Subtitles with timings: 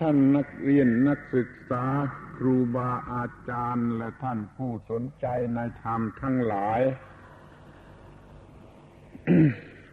[0.00, 1.84] ท่านนักเรียนนักศึกษา
[2.36, 6.80] ครูบาอาจารย์และท่านผู้สนใจในธรรมทั้งหลาย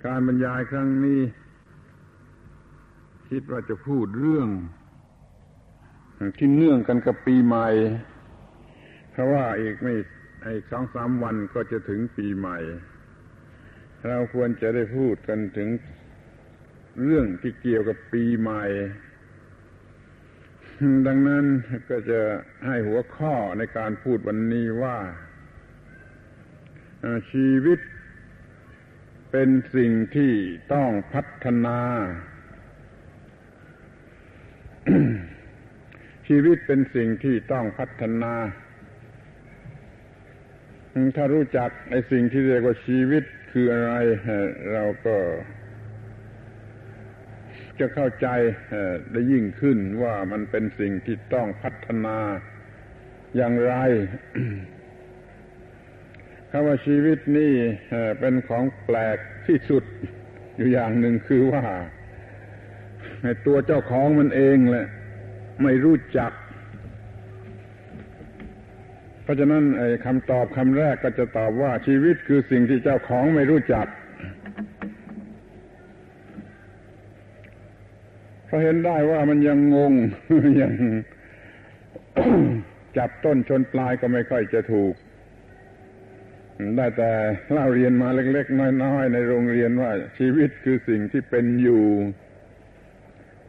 [0.05, 1.21] การบรรยายครั้งนี้
[3.29, 4.49] คิดว่าจะพูดเรื่อง
[6.37, 7.67] ที่เนื่องกันกับปีใหม่
[9.11, 9.93] เพราะว่าอีกไม่
[10.43, 12.57] ไอ้สองสามวันก็จะถึงปีใหม่
[14.07, 15.69] เราควรจะได้พูดกันถึง
[17.03, 18.63] เรื่องที่เกี่ยวกับปีใหม่
[21.07, 21.45] ดังนั้น
[21.89, 22.21] ก็จะ
[22.67, 24.97] ให้หัวข้อในการพูดวันนี้ว่า
[27.31, 27.79] ชีวิต
[29.31, 30.33] เป็นสิ่งที่
[30.73, 31.79] ต้องพัฒนา
[36.27, 38.33] ชีวิตเป็นสิ่งที่ต้องพัฒนา
[41.15, 43.91] ถ้ารู้จักไอสิ่งที่เรียกว่าชีวิตคืออะไร
[44.73, 45.15] เราก็
[47.83, 48.29] จะเข้าใจ
[49.11, 52.17] ได้ยิ่งขึ้นว่ามันเป็นสิ่งที่ต้องพัฒนา
[53.35, 53.73] อย่างไร
[56.49, 57.53] คำว่าชีวิตนี่
[58.19, 59.17] เป็นของแปลก
[59.47, 59.83] ที่สุด
[60.57, 61.63] อยู่อย่างหนึ่งคือว่า
[63.45, 64.87] ตัวเจ้าของมันเองแหละ
[65.63, 66.31] ไม่รู้จัก
[69.23, 69.63] เพราะฉะนั้น
[70.05, 73.87] คำตอบคำแรกก็จะตอบว่าชีวิตคือสิ่งที่เจ้าของไม่รู้จัก
[78.53, 79.93] ราเห็นได้ว่ามันยังงง
[80.61, 80.73] ยัง
[82.97, 84.93] จับต้นชนปลายก็ไม่ค่อยจะถูก
[86.77, 87.11] ได้แต่
[87.51, 91.85] เล่าเรียนมาเล็ก ๆ น้อยๆในโรงเรียนว่าชีวิตคือสิ่งที่เป็นอยู่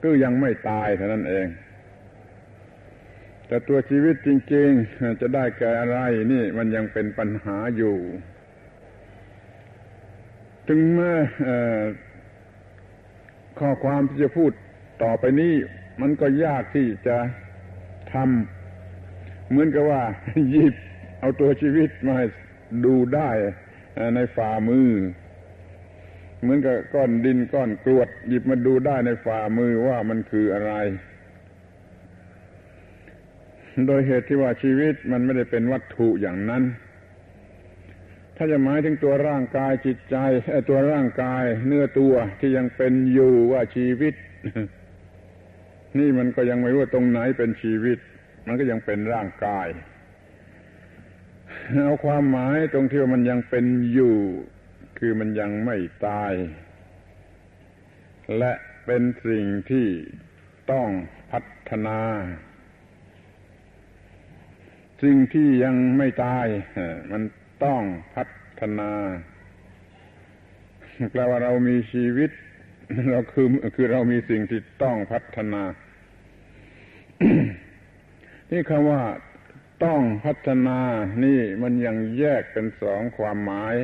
[0.02, 1.46] ก็ยังไม่ตายเท่านั้นเอง
[3.46, 5.98] แต่ตัวชีวิตจริง ๆ จะได้แก่อะไร
[6.32, 7.96] นี่มันยังเป็นปัญหาอยู่
[10.68, 11.12] ถึงแม้
[13.58, 14.52] ข้อความที่จะพูด
[15.04, 15.54] ต่อไปนี้
[16.00, 17.16] มันก็ยากที่จะ
[18.12, 20.02] ทำเหมือนกับว่า
[20.50, 20.74] หยิบ
[21.20, 22.16] เอาตัวชีวิตมา
[22.84, 23.30] ดูได้
[24.14, 24.90] ในฝ่ามือ
[26.40, 30.72] เหมือนกับก้อนดินก้อนกรวด หยิบมาดูได้ในฝ่ามือว่ามันคืออะไร
[33.86, 36.62] โดยเหตุที่ว่าชีวิตมันไม่ได้เป็นวัตถุอย่างนั้น
[38.36, 40.16] ถ้าจะหมายถึงตัวร่างกายจิตใจ
[40.68, 44.14] ตัวร่างกายเนื้อตัวที่ยังเป็นอยู่ว่าชีวิต
[45.98, 47.98] นี่มันก็ยังไม่รู้ตรงไหนเป็นชีวิต
[48.46, 49.68] มันก็ยังเป็นร่างกาย
[51.84, 54.16] เอาความหมายตรงที่ว่ามันยังเป็นอยู่
[54.98, 56.32] คือมันยังไม่ตาย
[58.38, 58.52] และ
[58.86, 59.86] เป็นสิ่งที่
[60.70, 60.88] ต้อง
[61.30, 61.40] พั
[61.70, 62.00] ฒนา
[65.02, 66.46] สิ่งที่ยังไม่ตาย
[67.12, 67.22] มัน
[67.64, 67.82] ต้อง
[68.14, 68.24] พั
[68.60, 68.92] ฒนา
[71.10, 72.30] แปลว่าเรามีชีวิต
[73.10, 75.62] เราคือคือเรามีสิ่งที่ต้องพัฒนา
[78.50, 79.02] นี่คำว่า
[79.84, 80.80] ต้องพัฒนา
[81.24, 83.74] นี่มันยังแยกเป็นสองความหมาย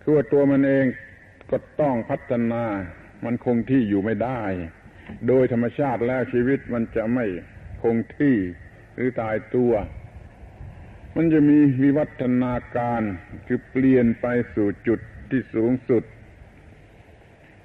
[0.00, 0.86] คือว่าตัวมันเอง
[1.50, 2.64] ก็ต้องพัฒนา
[3.24, 4.42] มันคงที่อยู่ไม่ได้
[5.28, 7.26] โดยธรรมชาติแล้วชีวิตมันจะไม่
[7.82, 8.36] คงที่
[8.94, 9.72] หรือตายตัว
[11.16, 13.02] มันจะมีวิวัฒนาการ
[13.46, 16.04] คือเปลี่ยนไปสู่จุดที่สูงสุด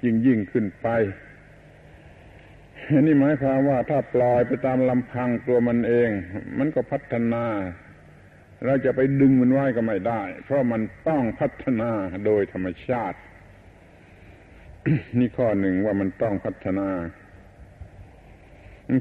[0.04, 0.88] ยิ่งยิ่งขึ้นไป
[3.06, 6.10] นี่หมายความว่าถ้าปล่อยไปตามลำพังตัวมันเอง
[6.58, 7.44] มันก็พัฒนา
[8.64, 11.90] เราจะไปดึงมันไว้ก็ไม่ได้ เพราะมันต้องพัฒนา
[12.24, 13.18] โดยธรรมชาติ
[15.18, 16.88] นี่ข้อหนึ่งว่ามันต้องพัฒนา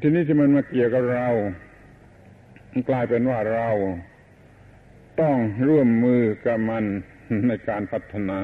[0.01, 1.28] ทีนี้ที่มันมาเกี่ยวกับเรา
[2.90, 3.69] กลายเป็นว่าเรา
[5.22, 6.84] ต้องร่วมมือกับมัน
[7.47, 8.40] ในการพัฒนา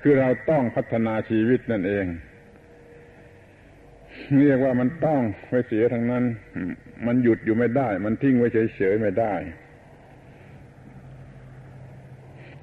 [0.00, 2.06] คือเราต้องพัฒนาชีวิตนั่นเอง
[4.38, 6.24] เรียกว่ามันต้องไว้เสียทั้งนั้น
[7.06, 9.34] มันหยุดอยู่ไม่ได้ มันทิ้งไว้เฉยๆไม่ได้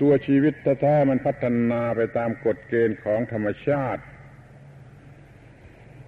[0.02, 4.04] ตัวชีวิตแท้ๆมันพัฒนาไปตามกฎเกณฑ์ของธรรมชาติ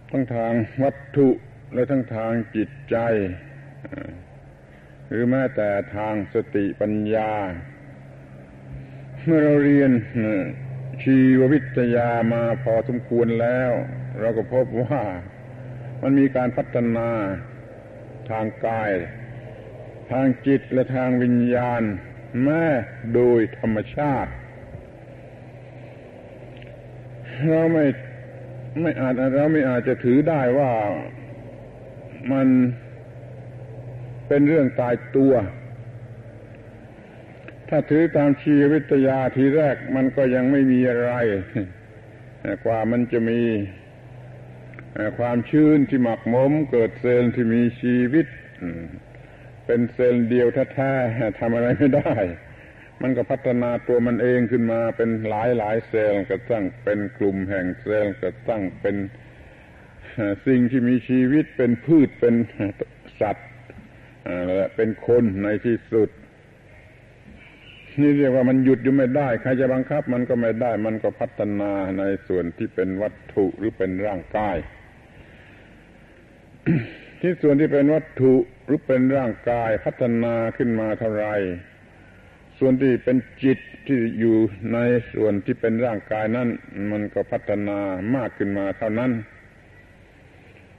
[0.10, 0.54] ทั้งทาง
[0.84, 1.30] วัตถุ
[1.74, 2.98] และทั้งทางจิตใจ
[5.08, 7.32] หรือแม้แต่ทางสติปัญญา
[9.26, 9.92] เมื่อเราเรียน
[11.04, 13.72] ชีววิทยามาพอสมควรแล้ว
[14.20, 15.02] เราก็พบว่า
[16.02, 17.10] มันมีการพัฒนา
[18.30, 18.92] ทางกาย
[20.12, 21.82] ทางจิตและทางวิญญาณ
[22.44, 22.64] แม้
[23.16, 24.32] โดยธรรมชาติ
[27.50, 27.86] เราไม่
[28.82, 30.72] ไม่อาจเราไม่อาจจะถือได้ว่า
[32.32, 32.48] มัน
[34.28, 35.34] เป็นเรื่องตายตัว
[37.70, 41.12] ถ้าถือตามชีววิทยาทีแรกมันก็ยังไม่มีอะไร
[42.66, 43.40] กว่ามันจะมี
[45.20, 48.28] ความชื้นที่หมักหมม เกิดเซลล์ที่มีชีวิต
[49.66, 52.14] เป็นเซลล์เดียวแท้ๆทำอะไรไม่ได้
[53.02, 58.96] มันก็พัฒนาตัวมันเองขึ้นมาเป็นหลายหลายเซลล์ก็ตั้งเป็นกลุ่มแห่งเซลล์ก็ตั้งเป็น
[60.48, 62.36] สิ่งที่มีชีวิตเป็นพืชเป็น
[63.22, 63.50] สัตว์
[64.56, 66.10] และเป็นคนในที่สุด
[68.02, 74.58] นี่เรียกว่ามันหยุดอยู่ไม่ได้ ใครจะบังคับมันก็ไม่ได้ มันก็พัฒนาในส่วนที่เป็นวัตถุหรือเป็นร่างกาย
[77.22, 78.34] ที่ส่วนที่เป็นวัตถุ
[78.66, 81.28] หรือเป็นร่างกายพัฒนาขึ้นมาเท่าไร
[82.60, 84.38] ส่วนที่เป็นจิตที่อยู่
[84.74, 84.78] ใน
[85.14, 86.48] ส่วนที่เป็นร่างกายนั้น
[86.92, 87.80] มันก็พัฒนา
[88.16, 89.12] มากขึ้นมาเท่านั้น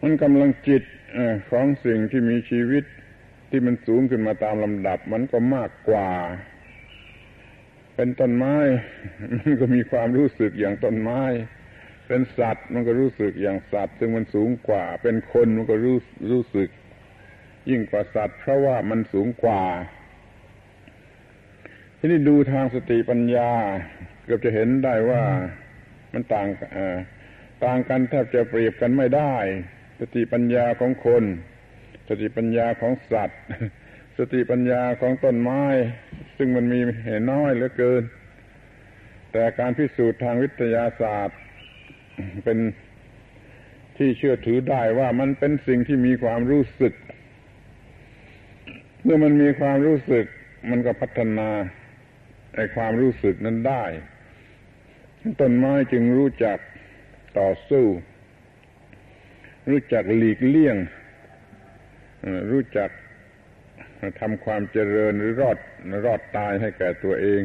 [0.02, 0.82] มันกำลังจิต
[1.50, 2.84] ของสิ่งที่มีชีวิต
[3.50, 6.08] ที่มันสูงขึ้นมาตามลำดับ มันก็มากกว่า
[7.94, 8.56] เป็นต้นไม้
[9.36, 11.22] มันก็มีความรู้สึกอย่างต้นไม้
[12.12, 15.96] เป็นสัตว์มันก็รู้สึกอย่างสัตว์ ซึ่งมันสูงกว่า เป็นคนมันก็รู้
[16.30, 16.68] รู้สึก
[17.70, 19.62] ยิ่งกว่าสัตว์ เพราะว่ามันสูงกว่า
[21.98, 23.50] ที่นี่ดูทางสติปัญญา
[24.24, 25.22] เกือบจะเห็นได้ว่า
[26.12, 26.48] มันต่าง
[27.64, 29.34] ต่างกันแทบจะเปรียบกันไม่ได้
[30.00, 31.24] สติปัญญาของคน
[32.08, 33.40] สติปัญญาของสัตว์
[34.18, 35.62] สติปัญญาของต้นไม้
[36.36, 38.02] ซึ่งมันมีเห็นน้อยเหลือเกิน
[39.32, 41.38] แต่การพิสูจน์ทางวิทยาศาสตร์
[42.44, 42.58] เป็น
[43.96, 46.94] ที่เชื่อถือได้ว่ามันเป็นสิ่งที่มีความรู้สึก
[49.04, 50.26] เมื่อมันมีความรู้สึก
[50.70, 51.50] มันก็พัฒนา
[52.54, 53.84] ในความรู้สึกนั้นได้
[55.40, 56.58] ต้นไม้จึงรู้จัก
[57.38, 57.86] ต่อสู้
[59.70, 60.76] รู้จักหลีกเลี่ยง
[62.50, 62.90] รู้จัก
[64.20, 65.58] ทำความเจริญหรือรอด
[66.06, 67.42] รอดตายให้แก่ตัวเอง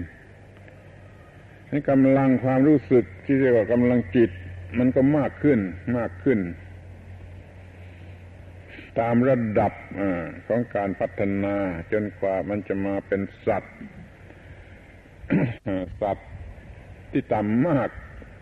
[1.70, 4.32] ให้กำลังความรู้สึกที่เรียกว่ากำลังจิต
[4.80, 5.60] มันก็มากขึ้น
[5.98, 6.40] มากขึ้น
[9.00, 10.02] ตามระดับอ
[10.48, 11.56] ของการพัฒนา
[11.92, 13.76] จนกว่ามันจะมาเป็นสัตว์
[16.02, 16.30] สัตว์
[17.12, 17.90] ที่ต่ำมาก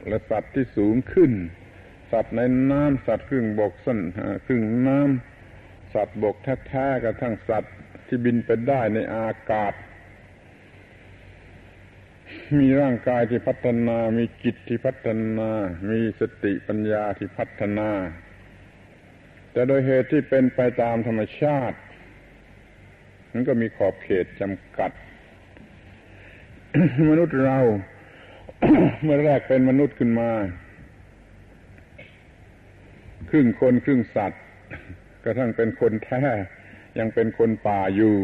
[0.07, 1.31] และสัตว์ที่สูงขึ้น
[2.11, 2.41] สัตว์ใน
[2.71, 3.99] น้ำสัตว์ครึ่งบกสั้น
[4.45, 6.35] ครึ่งน้ำสัตว์บก
[6.67, 7.73] แท้ๆกระทั่งสัตว์
[8.07, 9.73] ที่บินไปได้ในอากาศ
[12.59, 15.07] มีร่างกายที่พัฒนา มีจิตที่พัฒ
[15.37, 15.49] นา
[15.89, 17.89] มีสติปัญญาที่พัฒนา
[19.51, 21.77] แต่โดยเหตุที่เป็นไปตามธรรมชาติ
[23.31, 24.91] มันก็มีขอบเขตจำกัด
[27.09, 27.59] มนุษย์เรา
[29.03, 30.31] เมื่อแรกเป็นมนุษย์ขึ้นมา
[33.29, 34.43] ครึ่งคนครึ่งสัตว์
[35.23, 36.23] กระทั่งเป็นคนแท้
[36.99, 38.15] ยังเป็นคนป่าอยู่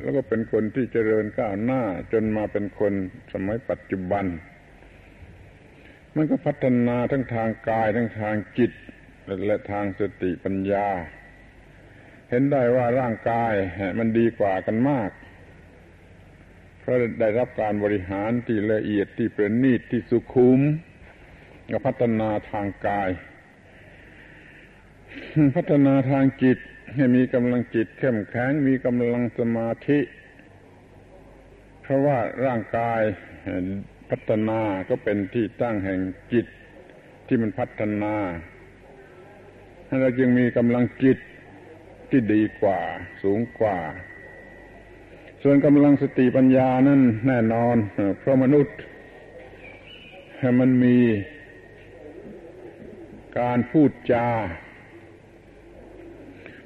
[0.00, 1.82] แล้วก็เป็นคนที่เจริญก้าวหน้า
[2.12, 2.92] จนมาเป็นคน
[3.32, 4.24] สมัยปัจจุบัน
[6.16, 8.72] มันก็พัฒนาทั้งทางกายทั้งทางจิต
[9.46, 10.88] และทางสติปัญญา
[12.30, 13.52] เห็นได้ว่าร่างกาย
[13.98, 15.10] มันดีกว่ากันมาก
[16.80, 20.60] เพราะได้รับการบริหารที่ละเอียดที่ประณีตที่สุขุม
[21.70, 23.10] ก็พัฒนาทางกาย
[25.56, 26.58] พัฒนาทางจิต
[26.94, 30.00] ให้มีกำลังจิตเข้มแข็งมีกำลังสมาธิ
[31.82, 33.00] เพราะว่าร่างกาย
[34.10, 36.00] พัฒนาก็เป็นที่ตั้งแห่ง
[36.32, 36.46] จิต
[37.26, 38.14] ที่มันพัฒนา
[40.00, 41.18] เราจึงมีกำลังจิต
[42.10, 42.80] ที่ดีกว่า
[43.22, 43.78] สูงกว่า
[45.42, 47.76] ส่วนกำลังสติปัญญานั้นแน่นอน
[48.18, 48.76] เพราะมนุษย์
[50.60, 50.98] มันมี
[53.40, 54.28] การพูดจา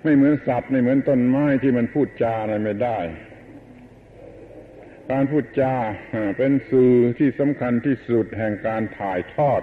[0.02, 2.99] ไม่เหมือนสัตว์ไม่เหมือนต้นไม้ที่มันพูดจาอะไรไม่ได้
[5.11, 5.75] การพูดจา
[6.38, 9.62] เป็นสื่อที่สำคัญที่สุดแห่งการถ่ายทอด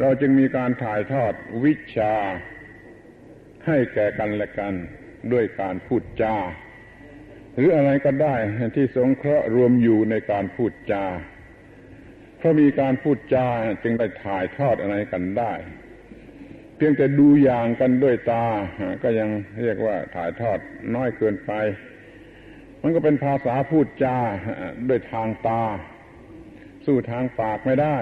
[0.00, 1.32] เราจึงมีการถ่ายทอด
[1.64, 2.14] วิชา
[3.66, 4.74] ให้แก่กันและกัน
[5.32, 6.34] ด้วยการพูดจา
[7.54, 8.36] หรืออะไรก็ได้
[8.76, 11.04] ที่สงเคราะห์รวมอยู่ในการพูดจา
[12.36, 13.46] เพราะมีการพูดจา
[13.82, 15.52] จึงได้ถ่ายทอดอะไรกันได้
[16.78, 18.44] เพียงแต่ดูอย่างกันด้วยตา
[19.02, 19.28] ก็ยัง
[19.62, 20.58] เรียกว่าถ่ายทอด
[20.94, 21.52] น้อยเกินไป
[22.82, 24.18] มันก็เป็นภาษาพูดจา
[24.88, 25.62] ด้วยทางตา
[26.86, 27.96] สู้ทางปากไม่ได้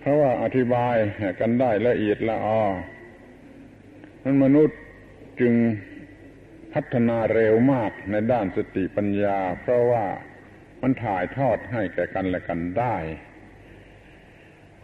[0.00, 0.96] เพราะว่าอธิบาย
[1.40, 2.62] กันได้ละเอียดละออ
[4.22, 4.78] นั้นมนุษย์
[5.40, 5.54] จึง
[6.74, 10.04] พัฒนาเร็วมากในด้านสติปัญญา เพราะว่า
[10.82, 12.96] มันถ่ายทอดให้แก่กันและกันได้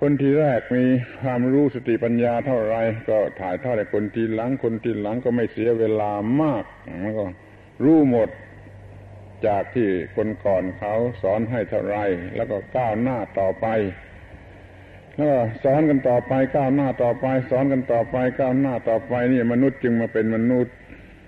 [0.06, 0.84] คนที่แรกมี
[1.22, 2.76] ความรู้สติปัญญาเท่าไร
[3.08, 6.10] ก็ถ่ายทอดให้คนที่หลัง คนที่หลังก็ไม่เสียเวลา
[6.42, 6.64] มาก
[7.02, 7.24] มันก็
[7.84, 8.28] รู้หมด
[9.46, 11.98] จากที่คนก่อนเขาสอนให้เท่าไร
[12.36, 13.66] แล้วก็ก้าวหน้าต่อไป
[15.16, 15.28] แล้ว
[15.64, 20.74] สอนกันต่อไปก้าวหน้าต่อไป สอนกันต่อไปก้าวหน้าต่อไปนี่มนุษย์จึงมาเป็นมนุษย์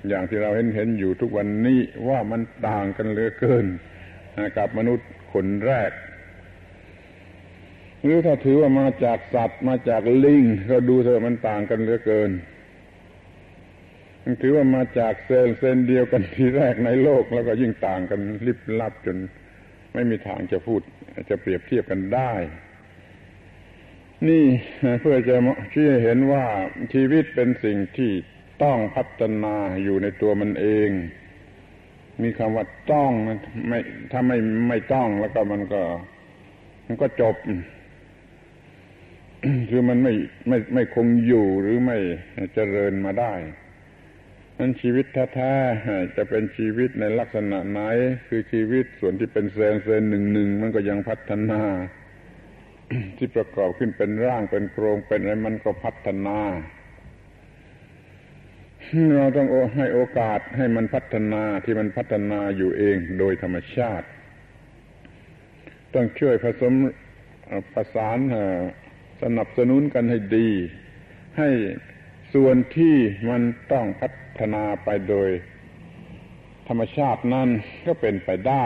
[0.09, 3.67] อย่างที่เราเห็นเห็นอยู่ทุกวันนี้ว่ามันต่างกันเหลือเกิน
[4.57, 5.93] กับมนุษย์คนแรก
[8.07, 12.31] หรือถ้าถือว่ามาจากสัตว์มาจากลิงก็ดูเถอะมันต่างกันเหลือเกิน
[14.43, 19.17] ถือว่ามาจากเซลล์เซนเดียวกันทีแรกในโลกแล้วก็ยิ่งต่างกันลิบลับจน
[19.95, 20.81] ไม่มีทางจะพูด
[21.31, 22.33] จะเปรียบเทียบกันได้
[24.29, 24.45] นี่
[25.01, 25.37] เพื่อจะ
[25.73, 26.45] ชี้เห็นว่า
[26.93, 28.11] ชีวิตเป็นสิ่งที่
[28.63, 30.91] ต้องพัฒนาอยู่ในตัวมันเอง
[32.23, 33.11] มีคำว่าต้อง
[33.69, 33.79] ไม่
[34.13, 35.83] ถ้าไม่ไม่ต้องแล้วก็มันก็
[36.87, 37.37] มันก็จบ
[39.71, 40.15] คือมันไม่
[40.49, 41.99] ไม่ไม่คงอยู่หรือไม่
[42.55, 43.35] เจริญมาได้
[44.59, 47.81] นั้นชีวิตแท้ๆจะเป็นชีวิตในลักษณะไหน
[48.29, 51.63] คือชีวิตส่วนที่เป็นเซนเซนหนึ่งหนึ่งมันก็ยังพัฒนา
[53.17, 56.39] ที่ประกอบขึ้นเป็นร่างเป็นโครงเป็นอะไรมันก็พัฒนา
[59.17, 64.07] เราต้องให้โอกาสให้มันพัฒนาที่มันพัฒนาอยู่เองโดยธรรมชาติ
[65.95, 66.73] ต้องช่วยผสม
[67.75, 68.19] ประสาน
[69.23, 70.49] สนับสนุนกันให้ดี
[71.39, 71.49] ให้
[72.35, 72.97] ส่วนที่
[73.31, 73.43] มัน
[73.73, 74.09] ต้องพั
[74.39, 75.29] ฒนาไปโดย
[76.69, 77.49] ธรรมชาตินั้น
[77.87, 78.65] ก็เป็นไปได้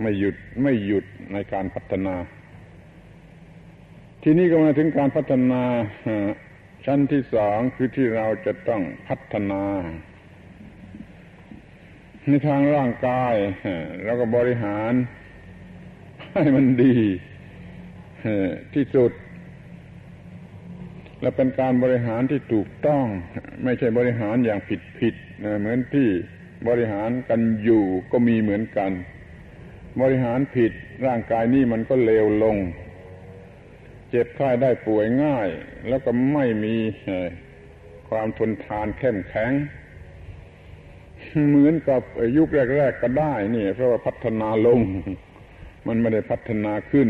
[0.00, 2.14] ไม่หยุดไม่หยุดในการพัฒนา
[4.22, 5.62] ที่นี้ก็มาถึงการพัฒนา
[6.84, 9.62] ชั้นที่สองคือที่เราจะต้องพัฒนา
[12.26, 13.34] ในทางร่างกาย
[14.04, 14.92] แล้วก็บริหาร
[16.34, 16.96] ให้มันดี
[18.74, 19.12] ที่สุด
[21.20, 23.04] และเป็นการบริหารที่ถูกต้อง
[23.64, 26.08] ไม่ใช่บริหารอย่างผิดผิดนะเหมือนที่
[26.68, 27.82] บริหารกันอยู่
[28.12, 28.92] ก็มีเหมือนกัน
[30.00, 30.72] บริหารผิด
[31.06, 32.56] ร่างกายนี่มันก็เลวลง
[34.10, 35.48] เจ็บไข้ได้ป่วยง่าย
[35.88, 36.76] แล้วก็ไม่มี
[38.08, 39.52] ความทนทานเข้มแข็ง
[41.48, 42.02] เหมือนกับ
[42.36, 44.80] ยุคแรก ๆ ก็ได้นี่เพราะว่าพัฒนาลง
[45.86, 47.08] มันไม่ได้พัฒนาขึ้น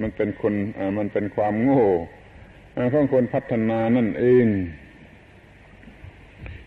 [0.00, 0.54] มันเป็นคน
[0.98, 1.84] มันเป็นความโง่
[2.94, 4.46] ของคนพัฒนานั่นเอง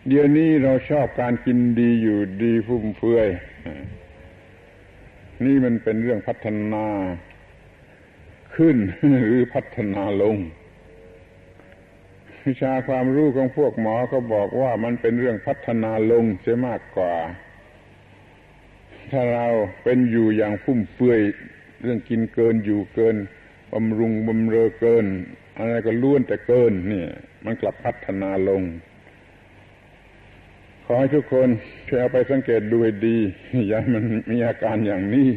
[0.08, 3.28] เดี๋ยวนี้เราชอบการกินดีอยู่ดีฟุ่มเฟือย
[5.44, 6.86] นี่มันเป็นเรื่องพัฒนา
[8.56, 8.76] ขึ้น
[9.26, 10.36] หรือพัฒนาลง
[12.46, 17.14] วิชาความรู้ของพวกหมอเขาบอกว่ามันเป็นเรื่องพัฒนาลงเสียมากกว่า
[19.10, 19.46] ถ้าเรา
[19.82, 21.20] เป็นอยู่อย่างฟุ่มเฟือย
[21.80, 23.16] เรื่องกินเกินอยู่เกิน
[23.72, 25.06] บำรุงบำเรอเกิน
[25.60, 27.04] อะไรก็ล้วนแต่เกินนี่
[27.44, 28.62] มันกลับพัฒนาลง
[30.84, 31.48] ขอให้ทุกคน
[31.86, 33.18] ช่วยเอาไปสังเกตดูให้ดี
[33.68, 35.28] อย่ามันมีอาการอย่างนี้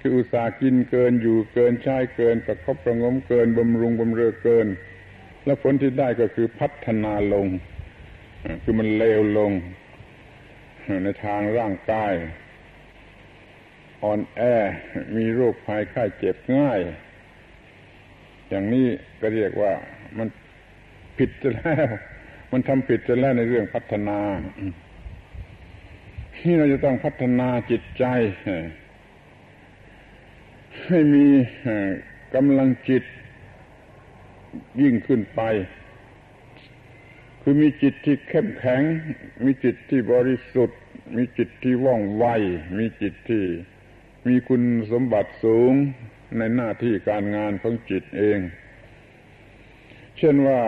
[0.00, 4.66] คืออุตส่าหกินเกินอยู่เกินใช้เกินประคบประงมเกินบำรุงบำเรอเกิน
[5.44, 7.46] แล้วผลที่ได้ก็คือพัฒนาลง
[8.62, 9.52] คือมันเลวลง
[11.04, 12.12] ในทางร่างกาย
[14.02, 14.40] อ่อนแอ
[15.16, 16.80] มีโรคภัยไข้เจ็บง่าย
[18.48, 18.86] อย่างนี้
[19.20, 19.72] ก็เรียกว่า
[20.18, 20.28] มัน
[21.18, 21.86] ผิดจะแล้ว
[22.52, 24.18] มันทำผิดจะแล้วในเรื่องพัฒนา
[26.36, 28.04] ที่เราจะต้องพัฒนาจิตใจ
[30.86, 31.26] ให้มี
[32.34, 33.04] กำลังจิต
[34.82, 35.42] ยิ่งขึ้นไป
[37.42, 38.82] คือมีจิตที่เข้มแข็ง
[39.44, 40.80] มีจิตที่บริสุทธิ์
[41.16, 42.24] มีจิตที่ว่องไว
[42.78, 43.44] มีจิตที่
[44.26, 44.62] มีคุณ
[44.92, 45.72] สมบัติสูง
[46.38, 48.38] ในหน้าที่การงานของจิตเอง
[50.18, 50.60] เช่นว่า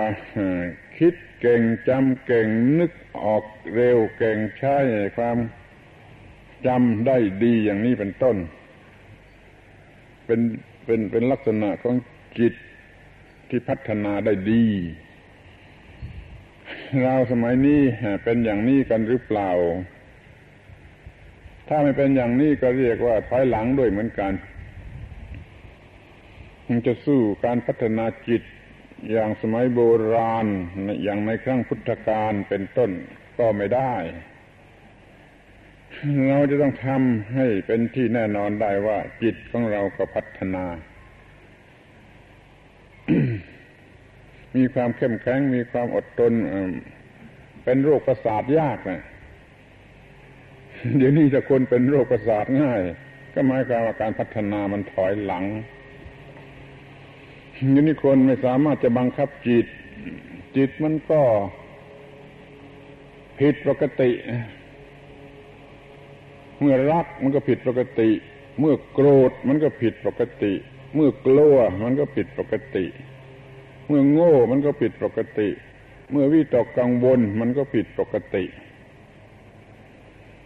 [0.99, 2.47] คิดเก่งจำเก่ง
[2.79, 2.93] นึก
[3.25, 4.77] ออกเร็วเก่งใช้
[5.17, 5.39] ความ
[6.67, 8.37] จำได้ดีอย่างนี้เป็นต้น
[10.27, 10.41] เป็น
[10.85, 11.95] เป็นเป็นลักษณะของ
[12.39, 12.55] จิต
[13.49, 14.65] ที่พัฒนาได้ดี
[17.03, 17.81] เราสมัยนี้
[18.25, 19.51] เป็นอย่างนี้กันหรือเปล่า
[21.69, 24.33] ถ้าไม่เป็นอย่างนี้ก็เรียกว่าถอยหลังด้วยเหมือนกัน
[26.69, 28.43] มันจะสู้การพัฒนาจิต
[29.11, 29.81] อย่างสมัยโบ
[30.15, 30.47] ราณ
[31.03, 32.91] อย่างในครั้งพุทธกาลเป็นต้น
[33.39, 33.95] ก็ไม่ได้
[36.29, 40.65] เราจะต้องทำให้เป็นที่แน่นอนได้ว่า จิตของเราก็พัฒนา
[44.57, 46.33] มีความเข้มแข็งมีความอดทน
[47.65, 49.03] เป็นโรคประสาทยากนะ
[50.97, 52.81] เดี๋ยวนี้จะคนเป็นโรคประสาทง่าย
[53.35, 55.45] ก็หมายความว่าการพัฒนามันถอยหลัง
[57.61, 59.67] นี่นี่คนไม่สามารถจะบังคับจิต
[60.57, 61.21] จิตมันก็
[63.41, 64.11] ผิดปกติ
[66.61, 68.11] เมื่อรักมันก็ผิดปกติ
[68.61, 70.53] เมื่อโกรธมันก็ผิดปกติ
[70.95, 72.85] เมื่อกลัวมันก็ผิดปกติ
[73.87, 75.49] เมื่อโง่มันก็ผิดปกติ
[76.11, 78.45] เมื่อวิตกกังวลมันก็ผิดปกติ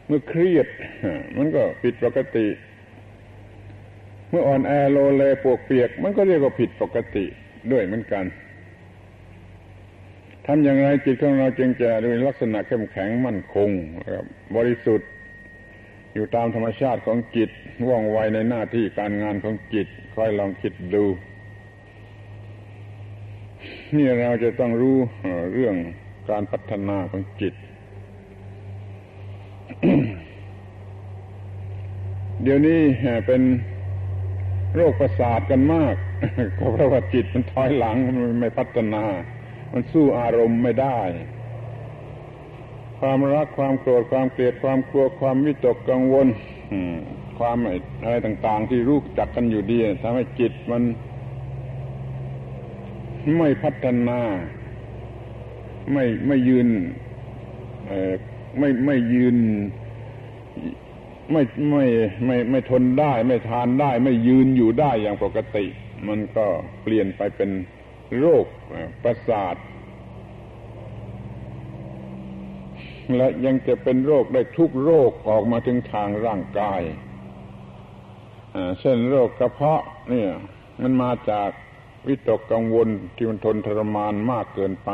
[0.07, 0.69] เมื่อเครียด
[1.37, 2.47] มันก็ผิดปกติ
[4.33, 7.25] เมื่ออ่อนแอโลเลปวกเปียก มันก็เรียกว่าผิดปกติ
[7.73, 8.25] ด้วยเหมือนกัน
[10.47, 13.71] ทำอย่างไรจิตของเราจึงจะมีลักษณะเข้มแข็งมั่นคง
[14.57, 15.09] บริสุทธิ์
[16.15, 17.51] อยู่ตามธรรมชาติของจิต
[17.89, 21.05] ว่องไวในหน้าที่การงานของจิตค่อยลองคิดดู
[23.97, 24.97] นี่เราจะต้องรู้
[25.55, 25.77] เรื่อง
[26.31, 27.55] การพัฒนาของจิต
[32.43, 32.81] เดี๋ยวนี้
[33.27, 33.43] เป็น
[34.77, 35.95] โรคประสาทกันมาก
[36.59, 39.05] ก็เพราะว่าจิตมันถอยหลังมันไม่พัฒนา
[39.73, 40.99] มันสู้อารมณ์ไม่ได้
[43.01, 46.29] ความรักความโกรธความเกลียดความกลัวความวิตกกังวล
[47.39, 47.57] ความ
[48.03, 50.83] อะไรต่าง ๆ ที่รู้จักกันอยู่ดีทำให้จิตมัน
[53.39, 54.21] ไม่พัฒนา
[55.93, 56.69] ไม่ไม่ยืน
[58.59, 59.37] ไม่ไม่ยืน
[61.31, 61.85] ไม่ไม่
[62.27, 65.65] ไม่ไม่ทนได้ ไม่ทานได้ ไม่ยืนอยู่ได้อย่างปกติ
[66.09, 66.47] มันก็
[66.83, 67.51] เปลี่ยนไปเป็น
[68.19, 68.45] โรค
[69.03, 69.57] ประสาท
[73.17, 76.83] และยังจะเป็นโรคได้ทุกโรคออกมาถึงทางร่างกาย
[78.81, 80.31] เช่นโรคกระเพาะเนี่ย
[80.81, 81.51] มันมาจาก
[82.09, 84.91] วิตกกังวลที่มันทนทรมานมากเกินไป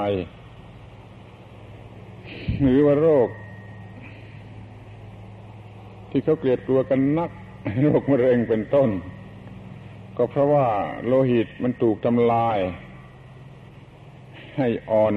[2.63, 3.29] หรือว่าโรค
[6.11, 7.31] ที่เขาเกลียดกลัวกันนัก
[7.83, 8.91] โรคมะเร็งเป็นต้น
[10.17, 10.67] ก็เพราะว่า
[11.07, 12.59] โลหิตมันถูกทำลาย
[14.57, 15.15] ให้อ่อน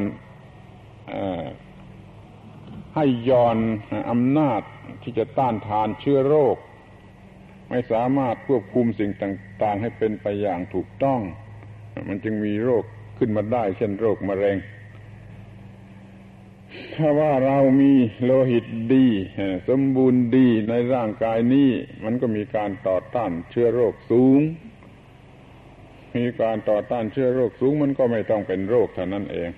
[2.95, 3.57] ให้ย่อน
[4.09, 4.61] อำนาจ
[5.03, 6.57] ที่จะต้านทานเชื้อโรค
[7.69, 11.19] ไม่สามารถควบคุมสิ่งต่าง ๆ ให้เป็นไปอย่างถูกต้อง
[12.07, 12.83] มันจึงมีโรค
[13.17, 14.57] ขึ้นมาได้ เช่นโรคมะเร็ง
[17.01, 19.05] ถ้าว่าเรามีโลหิตดี
[19.69, 21.69] สมบูรณ์ดีในร่างกายนี้
[22.03, 24.41] มันก็มีการต่อต้านเชื้อโรคสูง
[26.17, 29.49] มีการต่อต้านเชื้อโรคสูง มันก็ไม่ต้องเป็นโรคเท่านั้นเอง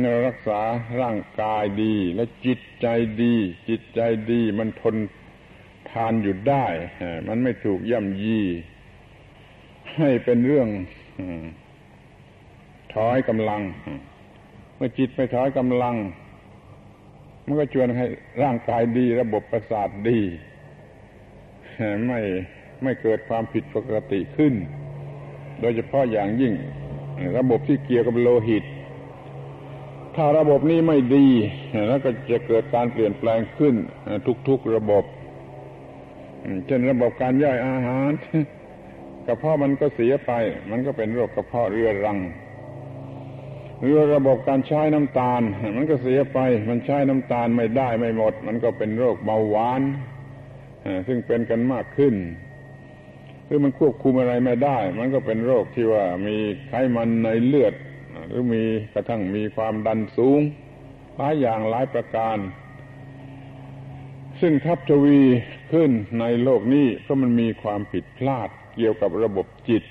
[0.00, 0.60] เรารักษา
[1.00, 2.86] ร่างกายดี และจิตใจ
[3.22, 3.34] ดี
[3.68, 4.96] จิตใจดี มันทน
[5.90, 6.66] ทานอยู่ได้
[7.28, 8.40] มันไม่ถูกย่ำยี
[9.98, 10.68] ให้เป็นเรื่อง
[12.94, 13.62] ถอยกำลัง
[14.78, 15.96] เมื่อจิตไปถอยกำลัง
[17.44, 18.06] มันก็ชวนให้
[18.42, 20.20] ร่างกายดี ระบบประสาทดี
[22.06, 22.20] ไม่
[22.82, 24.54] ไม่เกิดความผิดปกติขึ้น
[25.60, 26.52] โดยเฉพาะอย่างยิ่ง
[27.38, 28.64] ระบบที่เกี่ยวกับโลหิต
[30.16, 31.26] ถ้าระบบนี้ไม่ดี
[31.88, 33.74] แล้วก็จะเกิดการเปลี่ยนแปลงขึ้น
[34.48, 35.04] ทุกๆระบบ
[36.66, 38.10] เช่นระบบการย่อยอาหาร
[39.26, 40.32] กระเพาะมันก็เสียไป
[40.70, 42.18] มันก็เป็นโรคกระเพาะเรื้อรัง
[43.80, 45.42] หรือระบบการใช้น้ำตาล
[45.76, 46.38] มันก็เสียไป
[46.68, 49.82] มันใช้น้ำตาลไม่ได้ไม่หมด มันก็เป็นโรคเบาหวาน
[51.06, 52.14] ซึ่งเป็นกันมากขึ้น
[53.46, 56.36] หรือมันควบคุมอะไรไม่ได้ มันก็เป็นโรคที่ว่ามี
[56.68, 57.74] ไขมันในเลือด
[58.28, 58.62] หรือมี
[58.92, 60.40] กระทั่งมีความดันสูง
[61.16, 62.38] หลายอย่างหลายประการ
[64.40, 65.20] ซึ่งทับทวี
[65.72, 69.82] ขึ้นในโลกนี้เพราะมันมีความผิดพลาดเกี่ยวกับระบบจิต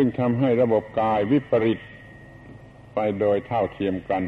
[0.00, 1.80] ซึ่งทำให้ระบบกายวิปริต
[2.94, 4.22] ไปโดยเท่าเทียมกัน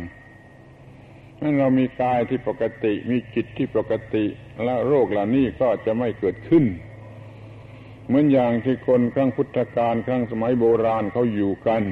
[1.41, 4.25] นั้นเรามีกายที่ปกติมีจิตที่ปกติ
[4.65, 6.65] และโรคเหล่านี้ก็จะไม่เกิดขึ้น
[8.07, 11.83] เหมือนอย่างที่คนครั้งพุทธกาลครั้งสมัยโบราณเขาอยู่กัน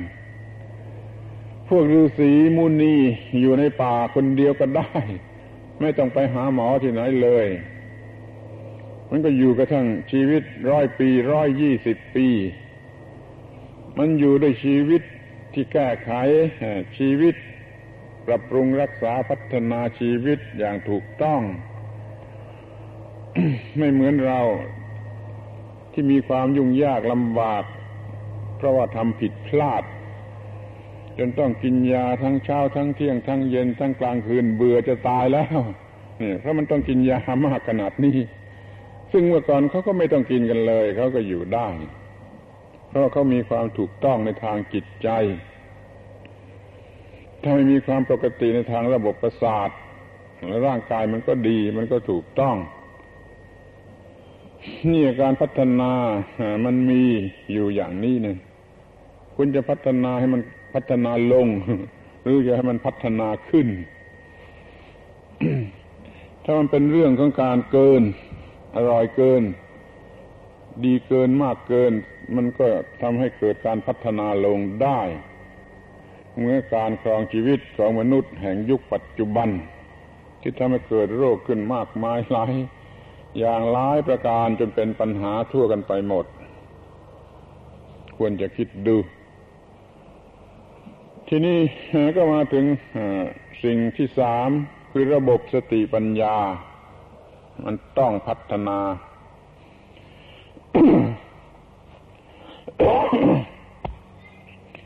[1.69, 2.95] พวกฤาษีมุนี
[3.41, 4.93] อยู่ในป่าคนเดียวก็ได้
[5.81, 7.47] ไม่ต้องไปหาหมอที่ไหนเลย
[9.11, 12.29] มันก็อยู่กระทั่งชีวิตร้อยปีร้อยยี่สิบปี
[13.99, 15.03] มันอยู่ด้วยชีวิต
[15.53, 16.11] ที่แก้ไข
[16.99, 17.35] ชีวิต
[18.27, 21.41] ปรับปรุงรักษาพัฒนาชีวิตอย่างถูกต้อง
[23.79, 24.41] ไม่เหมือนเรา
[25.93, 27.65] ที่มีความยุ่งยากลำบาก
[28.57, 29.85] เพราะว่าทำผิดพลาด
[31.19, 35.59] จนต้องกินยาทั้งเช้าทั้งเที่ยงทั้งเย็นทั้งกลางคืนเบื่อจะตายแล้ว
[36.21, 38.19] นี่เพราะมันต้องกินยามากขนาดนี้
[39.13, 41.69] ซึ่งเมื่อก่อนเขาก็ไม่ต้องกินกันเลยเขาก็อยู่ได้
[42.99, 45.09] ราะเขามีความถูกต้องในทางจิตใจ
[47.43, 49.71] ถ้าไม่มีความปกติในทางระบบประสาท
[50.49, 52.57] และร่างกายมันก็ดี มันก็ถูกต้อง
[54.91, 55.93] นี่การพัฒนา
[56.65, 57.03] มันมี
[57.53, 58.37] อยู่อย่างนี้เนี่ย
[59.37, 60.43] คุณจะพัฒนาให้มัน
[60.75, 61.47] พัฒนาลง
[62.23, 63.69] หรือจะให้มันพัฒนาขึ้น
[66.45, 68.03] ถ้ามันเป็นเรื่องของการเกิน
[68.77, 69.43] อร่อยเกิน
[70.85, 71.93] ดีเกินมากเกิน
[72.37, 72.69] มันก็
[73.03, 75.01] ทำให้เกิดการพัฒนาลงได้
[76.39, 79.49] เมื่อการครองชีวิตของมนุษย์แห่งยุคปัจจุบัน
[80.41, 82.53] ที่ทำให้เกิดโรคขึ้นมากมายหลาย
[83.39, 86.27] อย่างหลายประการจนเป็นปัญหาทั่วกันไปหมด
[88.17, 88.97] ควรจะคิดดู
[91.29, 91.59] ทีนี้
[92.17, 92.65] ก็มาถึง
[93.65, 94.49] สิ่งที่สาม
[94.91, 96.37] คือระบบสติปัญญา
[97.65, 98.79] มันต้องพัฒนา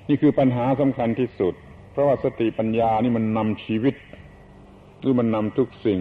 [0.09, 1.55] นี่คือปัญหาสำคัญที่สุด
[1.93, 3.95] เพราะว่าสติปัญญานี่มันนำชีวิต
[5.01, 6.01] หรือมันนำทุกสิ่ง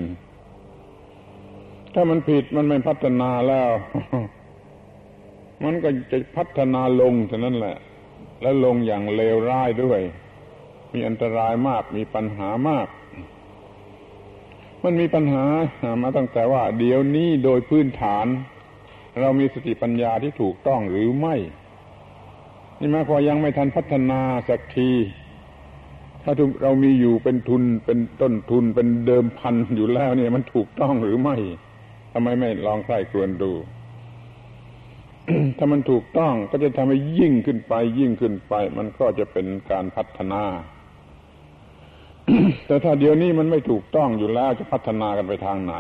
[1.94, 3.70] ถ้ามันผิดมันไม่พัฒนาแล้ว
[5.64, 7.76] มันก็จะพัฒนาลงเท่านั้นแหละ
[8.42, 10.02] และลงอย่างเลวร้ายด้วย
[10.94, 12.88] มีอันตรายมากมีปัญหามาก
[14.84, 15.46] มันมีปัญหา
[16.04, 18.28] มาตั้งแต่ว่า เดี๋ยวนี้โดยพื้นฐาน
[19.20, 21.36] เรามีสติปัญญาที่ถูกต้องหรือไม่
[22.84, 24.92] นี่มาพอยังไม่ทันพัฒนาสักที
[26.24, 31.36] ถ้าเรามีอยู่เป็นทุนเป็นต้นทุนเป็นเดิมพันอยู่แล้วเนี่ยมันถูกต้องหรือไม่
[32.14, 33.52] ทำไมไม่ลองใคร่ครวญดู
[35.58, 40.44] ถ้ามันถูกต้องก็จะทำให้ยิ่งขึ้นไป ยิ่งขึ้นไป มันก็จะเป็นการพัฒนา
[42.68, 45.76] แต่ถ้าเดี๋ยวนี้มันไม่ถูกต้องอยู่แล้วจะพัฒนากันไปทางไหน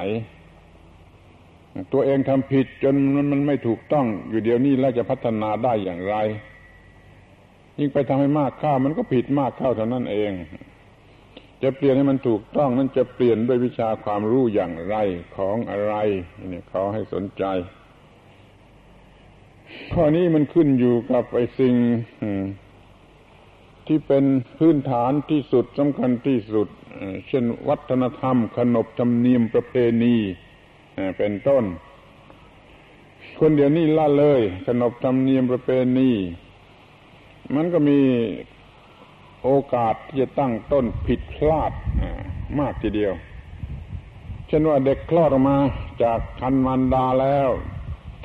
[1.93, 6.15] ตัวเองทำผิดจนมันมันไม่ถูกต้อง อยู่เดี๋ยวนี้แล้วจะพัฒนาได้อย่างไร
[7.81, 10.31] ยิ่งไปทำให้มากเข้ามันก็ผิดมากเข้าเท่านั้นเอง
[11.63, 14.95] จะเปลี่ยนให้มันถูกต้องนั้นจะเปลี่ยนด้วยวิชาความรู้อย่างไร
[15.35, 15.93] ของอะไร
[16.53, 17.43] นี่ขอให้สนใจ
[19.93, 21.75] ข้อนี้มันขึ้นอยู่กับไอ้สิ่ง
[23.87, 24.25] ที่เป็น
[24.59, 26.67] พื้นฐานที่สุดสำคัญที่สุด
[27.27, 30.15] เช่นวัฒนธรรม ขนบธรรมเนียมประเพณี
[31.17, 31.63] เป็นต้น
[33.39, 36.11] คนเดียวนี้ละเลย ขนบธรรมเนียมประเพณี
[37.55, 37.99] มันก็มี
[39.43, 41.71] โอกาสที่จะตั้งต้นผิดพลาด
[42.59, 43.13] มากทีเดียว
[44.47, 45.57] เช่นว่าเด็กคลอดออกมา
[46.03, 47.49] จากคันมันดาแล้ว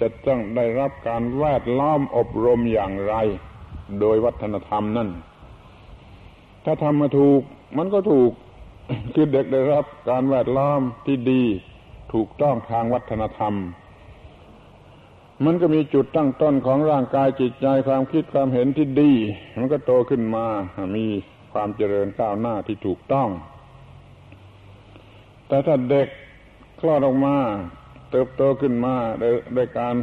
[0.01, 3.15] จะต้องได้รับการแวดล้อมอบรมอย่างไร
[4.01, 5.11] โดยวัฒนธรรมนั่น
[6.65, 7.41] ถ้าทำมาถูก
[7.77, 8.33] มันก็ถูก
[9.15, 11.43] คือเด็กได้รับการแวดล้อมที่ดี
[12.13, 13.55] ถูกต้องทางวัฒนธรรม
[15.45, 19.13] มันก็มีจุดตั้งต้นของร่างกายจิตใจความคิดความเห็นที่ดี
[19.57, 20.47] มันก็โตขึ้นมา
[20.97, 21.05] มี
[21.53, 23.29] ความเจริญก้าวหน้าที่ถูกต้อง
[25.49, 26.09] แต่ถ้าเด็ก
[26.81, 27.37] คลอดออกมา
[28.11, 28.95] เติบโตขึ้นมา
[29.55, 29.95] โดยการ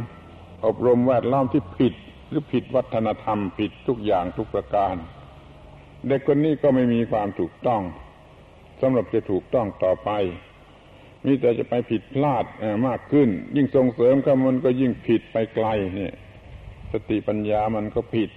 [0.64, 1.94] อบรมแวดล้อมที่ผิด
[2.28, 4.94] หรือผิดวัฒนธรรม ผิดทุกอย่างทุกประการ
[6.08, 7.82] เด็กคนนี้ก็ไม่มีความถูกต้อง
[8.80, 10.10] สำหรับจะถูกต้องต่อไป
[11.26, 12.44] มีแต่จะไปผิดพลาด
[12.86, 16.14] มากขึ้น ยิ่งส่งเสริมข้ามันก็ยิ่งผิดไปไกลเนี่ย
[16.92, 18.30] สติปัญญามันก็ผิด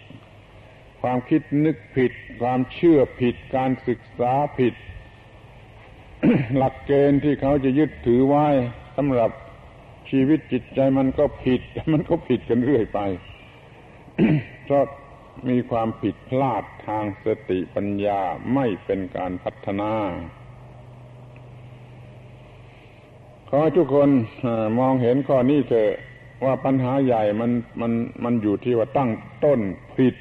[1.01, 4.73] ความคิดนึกผิด ความเชื่อผิด การศึกษาผิด
[6.55, 8.47] หลักเกณฑ์ที่เขาจะยึดถือไว้
[8.95, 9.31] สำหรับ
[10.09, 11.61] ชีวิตจิตใจมันก็ผิด
[11.93, 12.99] มันก็ผิดกันเรื่อยไป
[14.65, 14.85] เพราะ
[15.49, 18.21] มีความผิดพลาดทางสติปัญญา
[18.53, 19.93] ไม่เป็นการพัฒนา
[23.49, 24.09] ขอให้ทุกคน
[24.79, 25.89] มองเห็นข้อนี้เถอะ
[26.45, 27.91] ว่าปัญหาใหญ่มันมัน
[28.23, 29.09] มันอยู่ที่ว่าตั้ง
[29.43, 29.59] ต้น
[29.97, 30.15] ผิด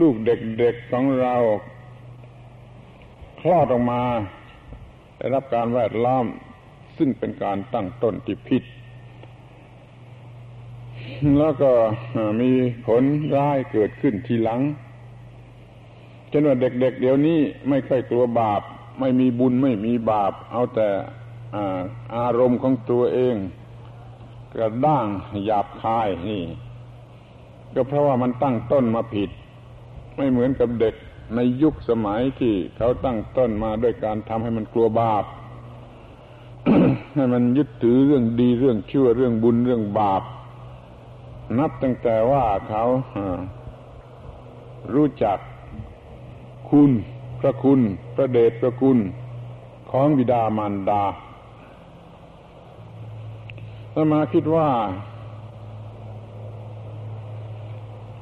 [0.00, 1.34] ลูกเด็กๆของเรา
[3.40, 4.02] คลอดออกมา
[5.16, 6.26] ได้รับการแวดล้อม
[6.96, 8.64] ซึ่งเป็นการตั้งต้นที่ผิด
[11.38, 11.70] แล้วก็
[12.40, 12.50] มี
[12.86, 13.02] ผล
[13.36, 14.60] ร้ายเกิดขึ้นทีหลัง
[16.32, 17.38] จนว่าเด็กๆเดี๋ยวนี้
[17.68, 18.62] ไม่ค่อยกลัวบาป
[19.00, 20.88] ไม่มีบุญไม่มีบาป เอาแต่
[22.16, 23.36] อารมณ์ของตัวเอง
[24.54, 25.06] กระด้าง
[25.44, 26.42] หยาบคายนี่
[27.74, 29.30] ก็เพราะว่ามันตั้งต้นมาผิด
[30.16, 30.94] ไม่เหมือนกับเด็ก
[31.34, 35.24] ในยุคสมัยที่เขาตั้งต้นมาด้วยการทำให้มันกลัวบาป
[37.14, 40.22] ให้มันยึดถือเรื่องดีเรื่องชั่วเรื่องบุญเรื่องบาป
[41.58, 42.84] นับตั้งแต่ว่าเขา
[44.94, 45.38] รู้จัก
[46.70, 46.90] คุณ
[47.40, 47.80] พระคุณ
[48.14, 48.98] พระเดชพระคุณ
[49.90, 51.02] ของบิดามารดา
[54.00, 54.68] ถ้ามาคิดว่า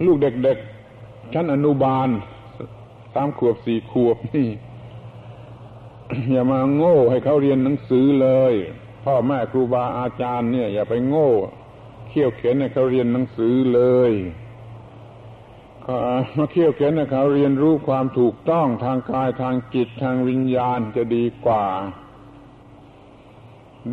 [0.05, 2.09] ลูกเด็กๆชั้นอนุบาล
[3.15, 4.49] สามขวบสี่ขวบนี่
[6.33, 8.55] อย่ามาโง่ให้เขาเรียนหนังสือเลย
[9.05, 11.31] พ่อแม่ครูบาอาจารย์เนี่ย อย่าไปโง่
[12.09, 14.13] เขี่ยวเข็นให้เขาเรียนหนังสือเลย
[16.37, 21.65] มาเขี่ยวเข็นให้เขาเรียนรู้ความถูกต้องทางกายทางจิตทางวิญญาณจะดีกว่า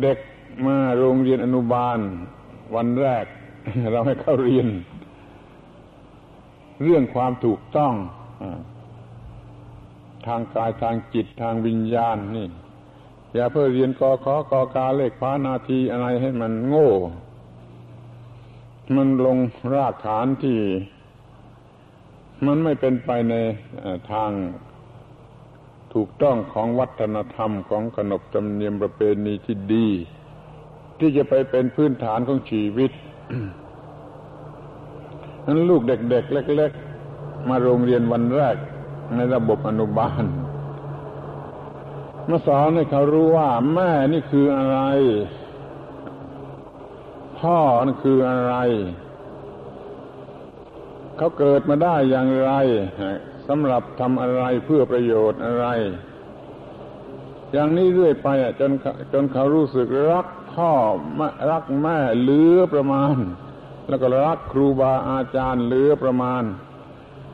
[0.02, 0.18] เด็ก
[0.66, 1.98] มาโรงเรียนอนุบาล
[2.74, 3.24] วันแรก
[3.92, 4.68] เราให้เขาเรียน
[6.82, 7.94] เรื่องความถูกต้อง
[10.26, 12.48] ทางกายทางจิตทางวิญญาณนี่
[13.34, 16.90] อย่าเพื่อเรียนกอขอกอกาเลขพานาทีอะไรให้มันโง่
[18.96, 19.38] มันลง
[19.74, 20.58] รากฐานที่
[22.46, 23.34] มันไม่เป็นไปใน
[24.12, 24.30] ทาง
[25.94, 29.88] ถูกต้องของวัฒนธรรมของขนบธรรมเนียมประเพณีที่ดี
[31.04, 32.90] ที่จะไปเป็นพื้นฐานของชีวิต
[35.46, 36.72] นั้นลูกเด็ก ๆ เล็ก
[37.10, 38.56] ๆ มาโรงเรียนวันแรก
[39.16, 40.22] ในระบบอนุบาล
[42.28, 44.78] มาสอนให้เขารู้ว่า แม่นี่คืออะไร
[47.38, 48.54] พ่อนี่คืออะไร
[51.16, 52.52] เขาเกิดมาได้อย่างไร
[53.48, 55.66] สำหรับทำอะไรเพื่อประโยชน์อะไร
[57.52, 58.28] อย่างนี้เรื่อยไป
[58.60, 58.70] จน
[59.12, 60.70] จนเขารู้สึกรัก พ่อ
[61.50, 63.16] รักแม่เหลือประมาณ
[63.88, 66.42] แล้วก็รักครูบาอาจารย์เหลือประมาณ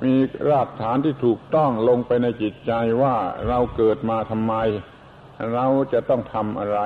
[0.03, 0.15] มี
[0.51, 3.15] รากฐานที่ถูกต้องลงไปในจิตใจว่า
[3.49, 4.55] เราเกิดมาทำไม
[5.53, 6.81] เราจะต้องทำอะไร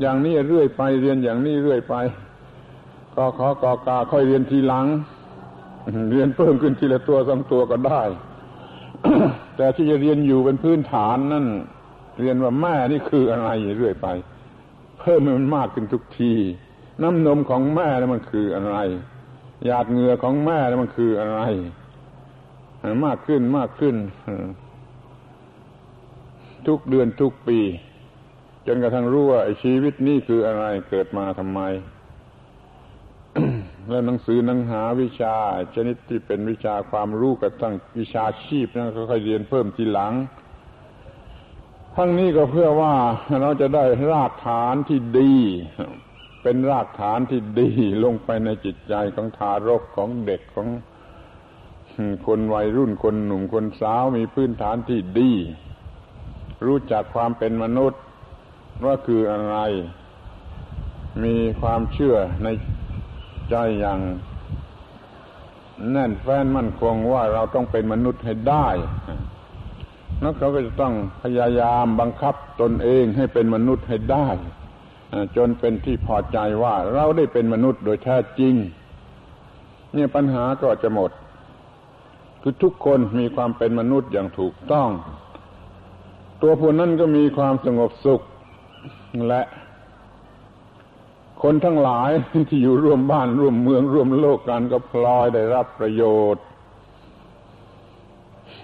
[0.00, 1.94] อย่างนี้เรื่อยไปเรียนอย่างนี้เรื่อยไป
[3.16, 4.86] ก็ขอกอกาค่อยเรียนทีหลัง
[6.10, 8.02] เรียนเพิ่มขึ้นทีละตัวสองตัวก็ได้
[9.56, 11.46] แต่ที่จะเรียนอยู่เป็นพื้นฐานนั่น
[12.20, 14.08] เรียนว่าแม่นี่คืออะไรเรื่อยไป
[15.00, 16.32] เพิ่มมันมากขึ้นทุกที
[17.02, 18.76] น้ำนมของแม่แล้วมันคืออะไร
[19.64, 21.40] หยาดเหงื่อของแม่แล้วมันคืออะไร
[23.04, 23.96] มากขึ้นมากขึ้น
[26.66, 27.60] ทุกเดือนทุกปี
[28.66, 31.60] จนกระทั่งรู้ว่าชีวิตนี้คืออะไรเกิดมาทำไม
[33.88, 35.34] แล้วหนังสือหนังหาวิชา
[35.74, 40.12] ชนิดที่เป็นวิชาความรู้กับทั้งวิชาชีพนั้นก็ค่อยเรียนเพิ่มทีหลัง
[42.00, 42.94] ทั้งนี้ก็เพื่อว่า
[43.40, 45.34] เราจะได้รากฐานที่ดี
[46.42, 47.70] เป็นรากฐานที่ดี
[48.04, 50.68] ลงไปในจิตใจของทารกของเด็กของ
[52.26, 55.32] คนวัยรุ่นคนหนุ่มคนสาวมีพื้นฐานที่ดี
[56.66, 58.00] รู้จักความเป็นมนุษย์
[58.84, 59.56] ว่าคืออะไร
[61.24, 62.48] มีความเชื่อใน
[63.50, 64.00] ใจอย่าง
[65.90, 68.68] แน่นแฟ้นมั่นคงว่าเราต้องเป็นมนุษย์ให้ได้
[70.20, 74.28] แล้วเขาก็จะต้องพยายามบังคับตนเองให้เป็นมนุษย์ให้ได้
[75.36, 78.54] จนเป็นที่พอใจว่าเราได้เป็นมนุษย์โดยแท้จริง
[79.94, 81.10] เนี่ยปัญหาก็จะหมด
[82.42, 84.88] คือทุกคนมีความเป็นมนุษย์อย่างถูกต้อง
[86.42, 88.20] ตัวผู้นั้นก็มีความสงบสุข
[89.28, 89.42] และ
[91.42, 92.10] คนทั้งหลาย
[92.48, 96.02] ที่อยู่ร่วมบ้านร่วมเมืองร่วมโลกกันก็พลอยได้รับประโย
[96.34, 96.44] ชน์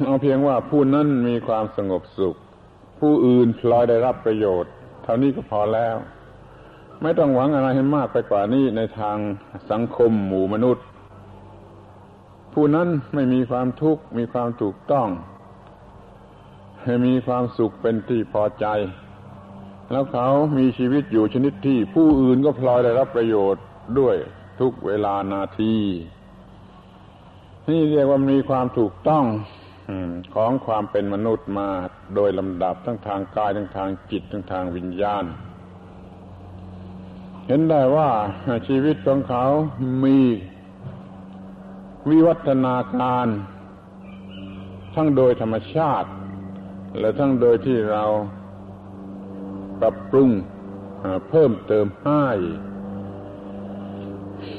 [0.02, 2.35] เอาเพียงว่าผู้นั้นมีความสงบสุข
[3.00, 5.96] ผู้อื่นพลอยได้รับประโยชน์ เท่านี้ก็พอแล้ว
[7.02, 9.16] ไม่ต้องหวังอะไรให้มากไปกว่านี้ในทาง
[9.70, 10.85] สังคมหมู่มนุษย์
[12.52, 15.09] ผู้นั้นไม่มีความทุกข์มีความถูกต้อง
[16.83, 18.66] ให้มีความสุขเป็นที่พอใจ
[19.90, 20.28] แล้วเขา
[20.59, 23.64] มีชีวิตอยู่ชนิดที่ ผู้อื่นก็พลอยได้รับประโยชน์
[23.98, 24.16] ด้วย
[24.61, 25.76] ทุกเวลานาที
[27.68, 29.24] นี่เรียกว่ามีความถูกต้อง
[30.35, 31.68] ของความเป็นมนุษย์มา
[32.14, 35.25] โดยลำดับทั้งทางกายทั้งทางจิตทั้งทางวิญญาณ
[37.47, 38.11] เห็นได้ว่า
[38.68, 39.44] ชีวิตของเขา
[40.05, 40.18] มี
[42.09, 43.27] วิวัฒนาการ
[44.94, 46.09] ทั้งโดยธรรมชาติ
[46.99, 48.05] และทั้งโดยที่เรา
[49.81, 50.31] ปรับปรุง
[51.29, 52.27] เพิ่มเติมให้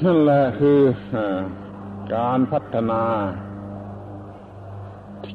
[0.04, 0.80] นั่นแหละคือ
[2.16, 3.02] การพัฒนา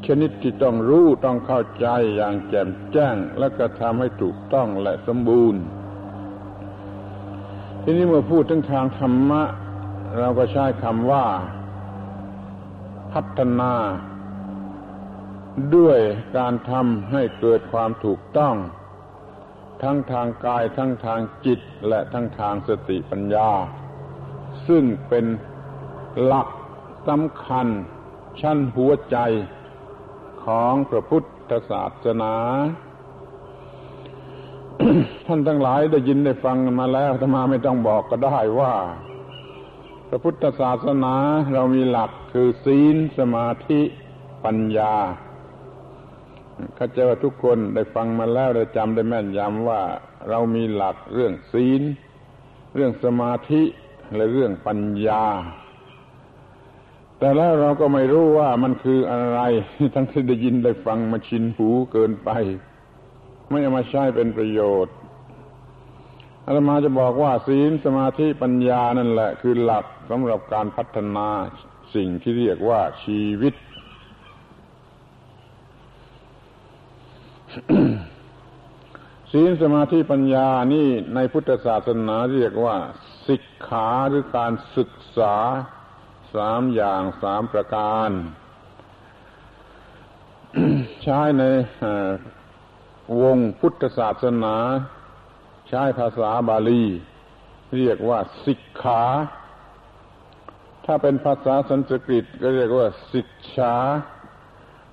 [0.07, 5.61] ชนิดที่ต้องรู้ต้องเข้าใจอย่างแจ่มแจ้ง และก็ทำให้ถูกต้องและสมบูรณ์
[7.83, 9.43] ทีนี้เมื่อพูดถึงทางธรรมะ
[10.17, 11.25] เราก็ใช้คำว่า
[13.13, 13.73] พัฒนา
[15.75, 15.99] ด้วย
[16.37, 18.55] การทำให้เกิดความถูกต้อง
[19.83, 23.49] ทั้งทางกายทั้งทางจิตและทั้งทางสติปัญญา
[24.67, 25.25] ซึ่งเป็น
[26.23, 26.47] หลัก
[27.07, 27.67] สำคัญ
[28.41, 29.17] ชั้นหัวใจ
[30.45, 32.35] ของพระพุทธศาสนา
[35.25, 38.73] ท่านทั้งหลายได้ยินได้ฟังมาแล้วธรรมาไม่ต้องบอกก็ได้ว่า
[40.09, 41.15] พระพุทธศาสนา
[41.53, 43.81] เรามีหลักคือศีลสมาธิ
[44.45, 44.93] ปัญญา
[46.77, 49.81] ข้าเจ้าทุกคนได้ฟังมาแล้วได้จำได้แม่นยำว่า
[50.29, 51.81] เรามีหลักเรื่องศีล
[52.75, 53.61] เรื่องสมาธิ
[54.15, 55.23] และเรื่องปัญญา
[57.23, 59.39] แต่แล้วเราก็ไม่รู้ว่ามันคืออะไร
[59.93, 62.29] ทั้งที่ได้ยินได้ฟังมาชินหูเกินไป
[63.49, 64.95] ไม่เอามาใช้เป็นประโยชน์
[66.45, 71.27] อาตมาจะบอกว่าศีลสมาธิปัญญานั่นแหละ คือหลักสำหรับการพัฒนา
[71.95, 73.53] สิ่งที่เรียกว่าชีวิต
[79.31, 82.77] ศีลสมาธิปัญญานี่ในพุทธศาสนาเรียกว่า
[83.27, 85.35] ศิกขาหรือการศึกษา
[86.35, 88.09] สามอย่างสามประการ
[91.03, 91.43] ใช้ใน
[93.21, 94.55] วงพุทธศาสนา
[95.69, 96.83] ใช้ภาษาบาลี
[97.77, 99.03] เรียกว่าศิกขา
[100.85, 103.75] ถ้าเป็นภาษาสันสกฤตก็เรียกว่าศิกษา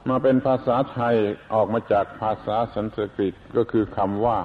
[0.08, 1.14] มาเป็นภาษาไทย
[1.52, 4.38] ออกมาจากภาษาสันสกฤตก็คือคำว่า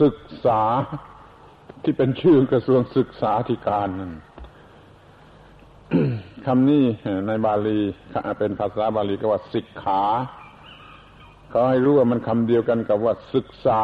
[0.00, 0.62] ศึกษา
[1.82, 4.12] ที่เป็นชื่อกระทรวงศึกษาธิการนั่น
[6.46, 6.84] คำนี้
[7.26, 7.80] ในบาลี
[8.38, 10.02] เป็นภาษาบาลีก็ว่าศิกขา
[11.50, 13.82] เขาให้รู้ว่ามันคำเดียวกันกับว่าศึกษา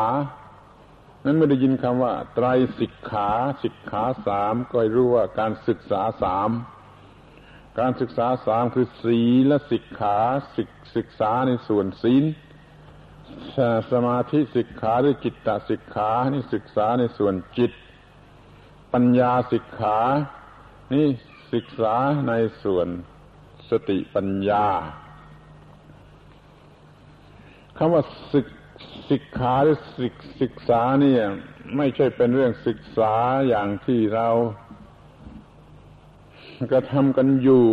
[1.25, 2.47] นั้นเมื่อได้ยินคำว่า ไตร
[2.79, 3.31] ศิกขา
[3.63, 6.51] ศิกขาสามก็ให้รู้ว่าการศึกษาสาม
[7.79, 10.19] การศึกษาสามคือศีลศิกขา
[10.57, 12.25] ศึกศึกษาในส่วนศีล
[13.93, 17.73] สมาธิศิกขาหรือจิตตศิกขานี่ศึกษาในส่วนจิต
[18.93, 19.99] ปัญญาศิกขา
[20.95, 21.07] นี่
[21.53, 21.95] ศึกษา
[22.29, 22.33] ใน
[22.65, 22.89] ส่วน
[23.71, 24.67] สติปัญญา
[27.77, 28.47] คำว่าศึก
[29.11, 31.23] ศึกขาหรือศึกศึกษาเนี่ย
[31.77, 33.15] ไม่ใช่เป็นเรื่องศึกษา
[33.49, 34.29] อย่างที่เรา
[36.73, 37.65] กระทำกันอยู่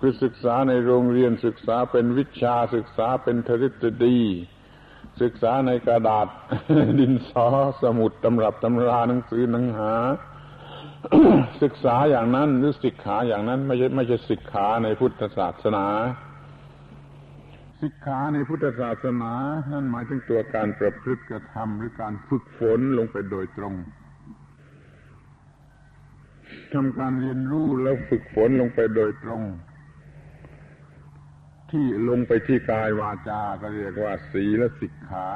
[0.00, 4.20] คือศึกษาในโรงเรียนศึกษาเป็นวิชาศึกษาเป็นทฤษฎี
[5.22, 6.26] ศึกษาในกระดาษ
[6.98, 7.46] ดินสอ
[7.82, 9.94] สมุดตำรับตำราหนังสือหนังหา
[11.62, 15.86] ศึกษาอย่างนั้นหรือศิกขาอย่างนั้น ไม่ใช่ไม่ใช่ศิกขาในพุทธศาสนา
[17.80, 19.32] ศิกขาในพุทธศาสนา
[19.72, 23.74] นั่นหมายถึงตัวการประพฤติกระทำหรือการฝึกฝนลงไปโดยตรง
[26.72, 29.42] ทำการเรียนรู้แล้วฝึกฝนลงไปโดยตรง
[31.70, 35.28] ที่ลงไปที่กายวาจาก็เรียกว่า ศีลสิกขา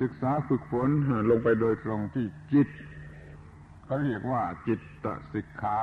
[0.00, 0.88] ศึกษาฝึกฝน
[1.30, 2.68] ลงไปโดยตรงที่จิต
[3.88, 5.78] เขาเรียกว่าจิตตสิกขา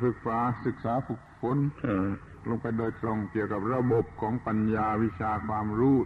[0.00, 1.58] ฝึกฝาศึกษาฝึกฝน
[2.48, 5.98] ลงไปโดยตรงเกี่ยวกับระบบของปัญญาวิชาความรู้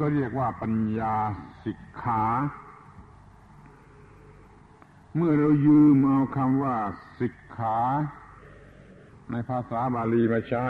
[0.00, 1.14] ก็เรียกว่าปัญญา
[1.64, 2.24] สิกขา
[5.16, 6.76] เมื่อเรายืมเอาคำว่า
[7.20, 7.78] สิกขา
[9.30, 10.66] ในภาษาบาลีมาใช้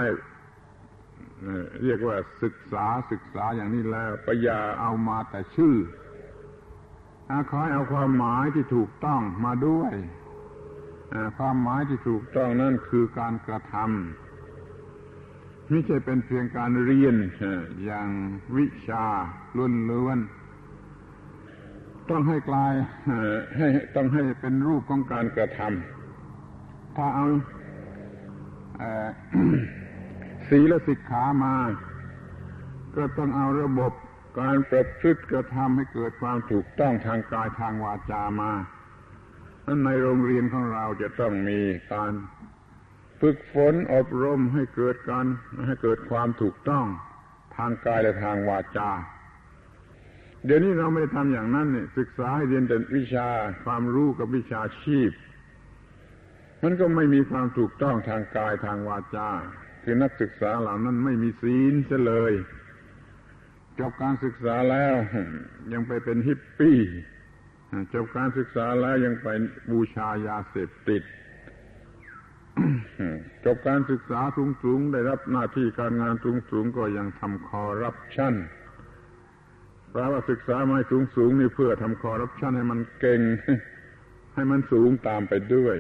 [1.82, 5.76] เรียกว่าศึกษาศึกษาอย่างนี้แล้วก็อย่าเอามาแต่ชื่อ
[7.50, 9.92] ขอให้เอาความหมายที่ถูกต้องมาด้วย
[11.38, 17.14] ความหมายที่ถูกต้องนั่นคือการกระทำไม่ใช่เป็นเพียงการเรียน
[17.84, 18.08] อย่าง
[18.56, 19.04] วิชา
[19.90, 22.72] ล้วนๆต้องให้กลาย
[23.56, 27.26] ให้ต้องให้เป็นรูปของการกระทำถ้าเอา
[30.48, 31.54] ศีลสิกขามา
[32.96, 33.92] ก็ต้องเอาระบบ
[34.38, 38.52] การประพฤติกระทำให้เกิดความถูกต้องทางกายทางวาจามา
[39.66, 41.60] นั้นในโรงเรียนของเราจะต้องมี
[41.92, 42.12] การ
[43.20, 45.26] ฝึกฝนอบรมให้เกิดการ
[45.66, 46.86] ให้เกิดความถูกต้อง
[47.56, 48.90] ทางกายและทางวาจา
[50.44, 53.28] เดี๋ยวนี้เราไม่ได้ทำอย่างนั้นเนี่ยศึกษาให้เรียนแต่วิชา
[53.64, 55.10] ความรู้กับวิชาชีพ
[56.62, 59.28] มันก็ไม่มีความถูกต้องทางกายทางวาจา
[59.82, 62.32] คือนักศึกษาเหล่านั้นไม่มีศีลเสเลย
[63.80, 64.94] จบการศึกษาแล้ว
[65.72, 66.78] ยังไปเป็นฮิปปี้
[67.94, 69.28] จบการศึกษาแล้วยังไป
[69.70, 71.02] บูชายาเสพติด
[73.44, 74.20] จบการศึกษา
[74.62, 76.14] สูงๆ ได้รับหน้าที่การงาน
[76.50, 78.34] สูงๆ ก็ยังทำคอรัปชัน
[79.90, 80.78] แปลว่าศึกษาไม่
[81.16, 83.20] สูงๆ นี่เพื่อทำคอรัปชันให้มันเก่ง
[84.34, 85.76] ให้มันสูงตามไปด้วย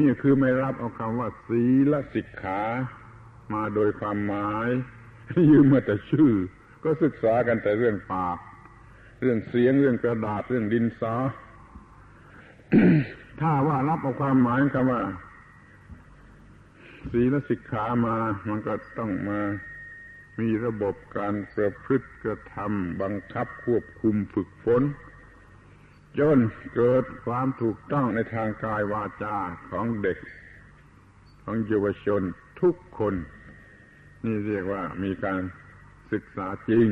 [0.00, 1.62] นี่คือไม่รับเอาคำว่าศี
[1.92, 2.62] ลสิกขา
[3.54, 4.68] มาโดยความหมาย
[5.50, 6.32] ยืมมาแต่ชื่อ
[6.84, 8.38] ก็ศึกษากันแต่เรื่องปาก
[9.20, 11.14] เรื่องเสียงเรื่องกระดาษเรื่องดินสอ
[13.40, 15.00] ถ้าว่ารับเอาความหมายคำว่า
[17.12, 18.16] ศีลสิกขามา
[18.48, 19.40] มันก็ต้องมา
[20.40, 24.82] มีระบบการประพฤติกระทำบังคับควบคุมฝึกฝน
[26.18, 26.38] จน
[26.74, 29.36] เกิดความถูกต้องในทางกายวาจา
[29.70, 30.18] ของเด็ก
[31.42, 32.22] ของเยาวชน
[32.60, 33.14] ทุกคน
[34.24, 35.40] นี่เรียกว่ามีการ
[36.12, 36.88] ศึกษาจริง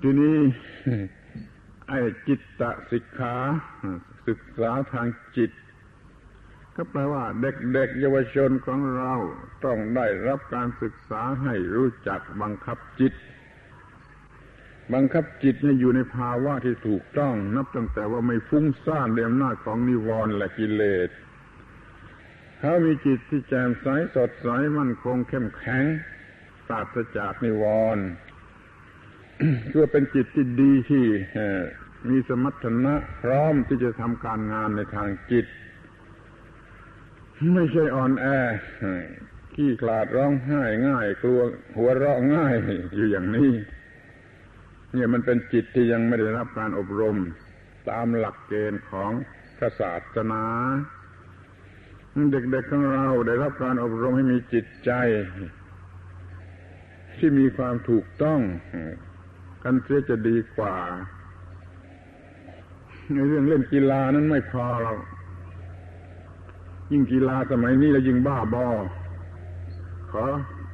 [0.00, 0.36] ทีนี้
[1.88, 3.34] ไอ้จิตตสิกขา
[4.28, 5.50] ศึกษาทางจิต
[6.76, 9.12] ก็แปลว่าเด็กๆเยาวชนของเรา
[9.64, 13.12] ต้องได้รับการศึกษาให้รู้จักบังคับจิต
[14.94, 21.08] บังคับจิตให้อยู่ในภาวะที่ถูกต้อง นับตั้งแต่ว่าไม่ฟุ้งซ่านด้วยอำนาของนิวรณ์และกิเลส
[22.64, 23.86] เขามีจิตที่แจ่มใส
[24.16, 24.48] สดใส
[24.78, 25.84] มั่นคงเข้มแข็ง
[26.66, 27.64] ปราศจากนิว
[27.96, 28.04] รณ์
[29.70, 31.04] คือเป็นจิตที่ดีที่
[32.08, 35.46] มีสมรรถนะพร้อมที่จะทำการงานในทางจิต
[37.54, 38.26] ไม่ใช่อ่อนแอ
[39.54, 41.40] ขี้กลาดร้องไห้ง่าย กลัว
[41.76, 42.54] หัวเราะง่าย
[42.94, 43.52] อยู่อย่างนี้
[44.92, 47.16] เนี่ยมันเป็นจิตที่ยังไม่ได้รับการอบรม
[47.90, 49.12] ตามหลักเกณฑ์ของ
[49.80, 50.44] ศาสนา
[52.30, 54.90] เด็กๆของเราได้รับการอบรมให้มีจิตใจ
[57.18, 58.40] ที่มีความถูกต้อง
[59.64, 60.74] กันเสียจะดีกว่า
[63.12, 64.94] ในเรื่องเล่นกีฬานั้นไม่พอเรา
[66.92, 68.66] ยิ่งกีฬาสมัยนี้แล้วยิ่งบ้าบอ
[70.12, 70.24] ขอ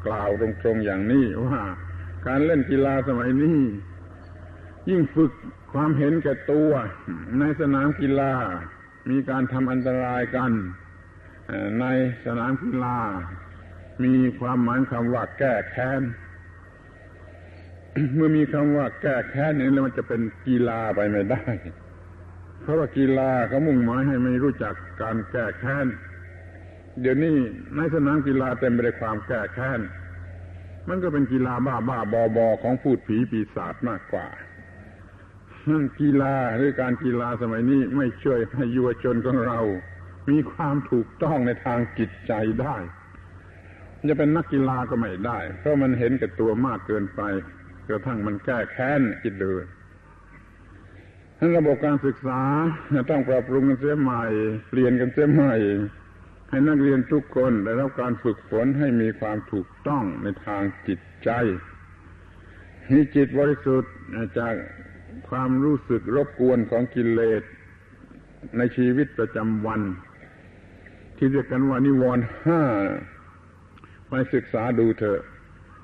[0.07, 1.61] กล่าวตรงๆอย่างนี้ว่า
[2.26, 3.59] การเล่นกีฬาสมัยนี้
[4.89, 5.32] ยิ่งฝึก
[5.72, 6.70] ความเห็นแก่ตัว
[7.39, 8.32] ในสนามกีฬา
[9.11, 10.53] มีการทำอันตรายกัน
[11.80, 11.84] ใน
[12.24, 12.99] สนามกีฬา
[14.05, 16.03] มีความหมายคำว่าแก้แค้น
[18.14, 21.44] เมื่อมีคำว่าแก้แค้นนี่แล้วมันจะเป็นกีฬาไปไม่ได้
[22.61, 25.86] เพราะว่ากีฬาเขามุ่งหมายให้ไม่รู้จักการแก้แค้น
[27.01, 27.34] เดี๋ยวนี้
[27.76, 29.80] ในสนามกีฬาเต็มไปด้วยความแก้แค้น
[30.88, 34.26] มันก็เป็นกีฬาบ้าบ้าบอบอของพูดผีปีศาจมากกว่า
[35.68, 39.61] นั่นกีฬาหรือการกีฬาสมัยนี้ไม่ช่วยให้ยุวชนของเรา
[40.31, 42.76] มีความถูกต้องในทางจิตใจได้
[44.09, 47.20] จะเป็นนักกีฬาก็ไม่ได้ เพราะมันเห็นกับตัวมากเกินไป
[47.89, 49.53] กระทั่งมันแก้แค้นคิดดู
[51.39, 52.41] ทั้งระบบการศึกษา
[53.11, 54.24] ต้องปรับปรุงกันเสียใหม่
[54.68, 55.55] เปลี่ยนกันเสียใหม่
[56.51, 61.31] ให้นักเรียนทุกคนได้รับการฝึกฝนให้มีความถูกต้องในทางจิตใจ
[62.93, 63.93] มีจิตบริสุทธิ์
[64.39, 64.55] จาก
[65.29, 67.43] ความรู้สึกรบกวนของกิเลส
[68.57, 69.81] ในชีวิตประจำวัน
[71.19, 72.61] ที่เรียกกันว่านิวรณ์ห้า
[74.09, 75.21] ไปศึกษาดูเถอะ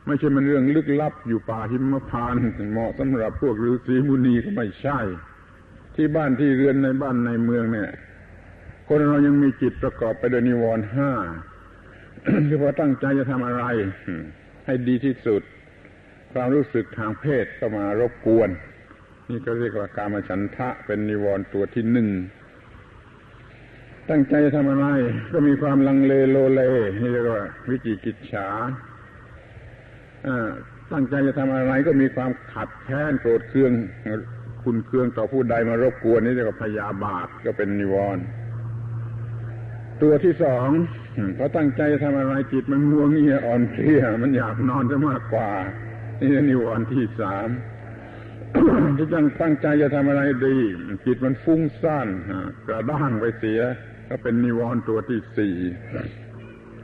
[0.07, 2.35] ไม่ใช่มันเรื่องลึกลับอยู่ป่าหิมพาน
[2.72, 4.99] เหมาะสำหรับพวกฤาษีมุนีก็ไม่ใช่
[5.95, 7.91] ที่บ้านที่เรือนในบ้านในเมืองเนี่ย
[8.87, 11.12] คนเรายังมีจิตประกอบไปด้วยนิวรณ์ห้า
[12.49, 13.64] คือพอตั้งใจจะทำอะไร
[14.66, 15.43] ให้ดีที่สุด
[16.32, 18.51] ความรู้สึกทางเพศก็มารบกวน
[19.30, 22.09] นี่ก็เรียกว่าการมาฉันทะเป็นนิวรณ์ตัวที่หนึ่ง
[24.11, 24.86] ตั้งใจทำอะไร
[25.32, 26.61] ก็มีความลังเลโลเล
[27.00, 28.48] นี่เรียกว่า วิจิกิจฉา
[30.92, 33.72] ตั้งใจจะทำอะไรก็มีความขัดแค้นโกรธเคือง
[34.62, 38.24] คุณเคืองต่อผู้ใดมารบกวนนี่เรียกว่าพยาบาทก็เป็นนิวรณ์
[40.02, 40.68] ตัวที่สอง
[41.38, 45.50] พอตั้งใจจะทำอะไรจิตมันง่วงเงียอ่อนเพลียมันอยากนอนจะมากกว่า
[46.20, 47.48] นี่นิวรณ์ที่สาม
[48.96, 50.57] ที่ตั้งตั้งใจจะทำอะไรดี
[51.07, 52.09] จิตมันฟุ้งซ่าน
[52.66, 53.61] กระด้างไปเสีย
[54.09, 55.57] ก็เป็นนิวรณ์ตัวที่สี่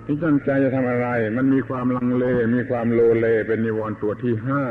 [0.05, 2.25] ที่ตั้งใจจะทำอะไร มันมีความลังเล
[2.57, 4.65] มีความโลเล เป็นนิวรณ์ตัวที่ห้า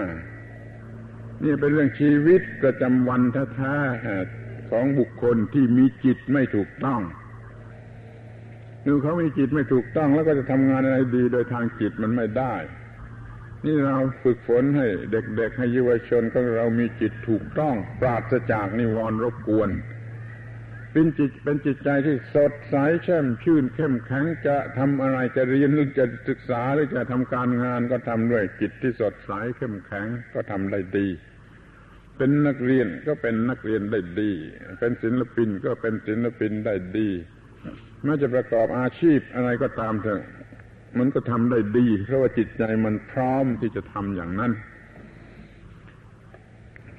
[1.43, 3.21] นี่เป็นเรื่องชีวิตประจำวัน
[3.55, 7.01] แท้ๆของบุคคลที่มีจิตไม่ถูกต้อง
[8.85, 12.55] ดูเขามีจิตไม่ถูกต้องแล้วก็จะทำงานอะไรดีโดยทางจิตมันไม่ได้
[13.65, 19.69] นี่เราฝึกฝนให้เด็กๆให้เยาวชนของเรามีจิตถูกต้อง ปราศจากนิวรณ์รบกวน
[20.93, 31.07] เป็นจิตเป็นจิตใจที่สดใสแช่มชื่น เข้มแข็งจะทำอะไรจะเรียนหรือจะศึกษาหรือจะทำการงานก็ทำด้วยจิตที่สดใสเข้มแข็งก็ทำได้ดี
[32.17, 34.31] เป็นนักเรียนก็เป็นนักเรียนได้ดี
[34.79, 37.09] เป็นศิลปินก็เป็นศิลปินได้ดี
[38.03, 40.21] ไม่จะประกอบอาชีพอะไรก็ตามเถอะ
[40.97, 44.51] มันก็ทำได้ดี เพราะว่าจิตใจมันพร้อมที่จะทำอย่างนั้น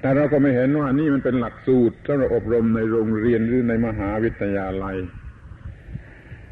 [0.01, 4.97] แต่เราก็ไม่เห็นว่านี่มันเป็นหลักสูตรสำหรับอบรมในโรงเรียนหรือในมหาวิทยาลัย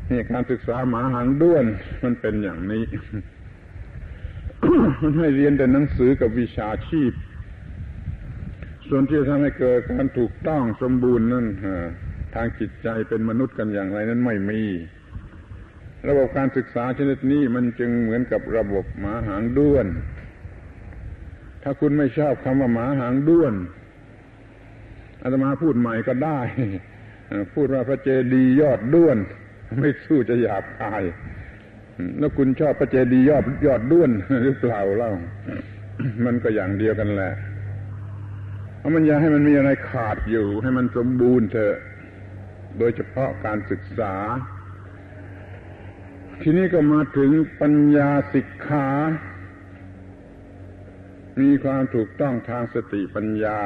[0.10, 1.66] นี่การศึกษาหมาหางด้วน
[2.04, 2.84] มันเป็นอย่างนี้
[5.02, 7.12] มันให้เรียนแต่หนังสือกับวิชาชีพ
[8.88, 11.46] ส่วนที่จะทำให้เกิดการถูกต้องสมบูรณ์นั่น
[12.36, 14.62] ทางจิตใจเป็นมนุษย์กันอย่างไรนั้นไม่มี
[16.08, 19.86] ระบบการศึกษาชนิดนี้มันจึงเหมือนกับระบบหมาหางด้วน
[21.64, 23.54] ถ้าคุณไม่ชอบคำว่าหมาหางด้วน
[25.22, 26.40] อาตมาพูดใหม่ก็ได้
[27.54, 29.18] พูดว่าพระเจดียอดด้วน
[29.80, 31.04] ไม่สู้จะหยาบคาย
[32.20, 34.12] แล้วคุณชอบพระเจดียอดยอดด้วน
[34.44, 35.12] หรือเปล่าเล่า
[36.26, 37.34] มันก็อย่างเดียวกันแหละ
[38.78, 41.78] เพราะมันอยากให้มันมีอะไรขาดอยู่ ให้มันสมบูรณ์เถอะ
[42.78, 44.16] โดยเฉพาะการศึกษา
[46.42, 47.32] ทีนี้ก็มาถึง
[47.62, 48.88] ปัญญาสิกขา
[51.40, 53.58] มีความถูกต้องทางสติปัญญา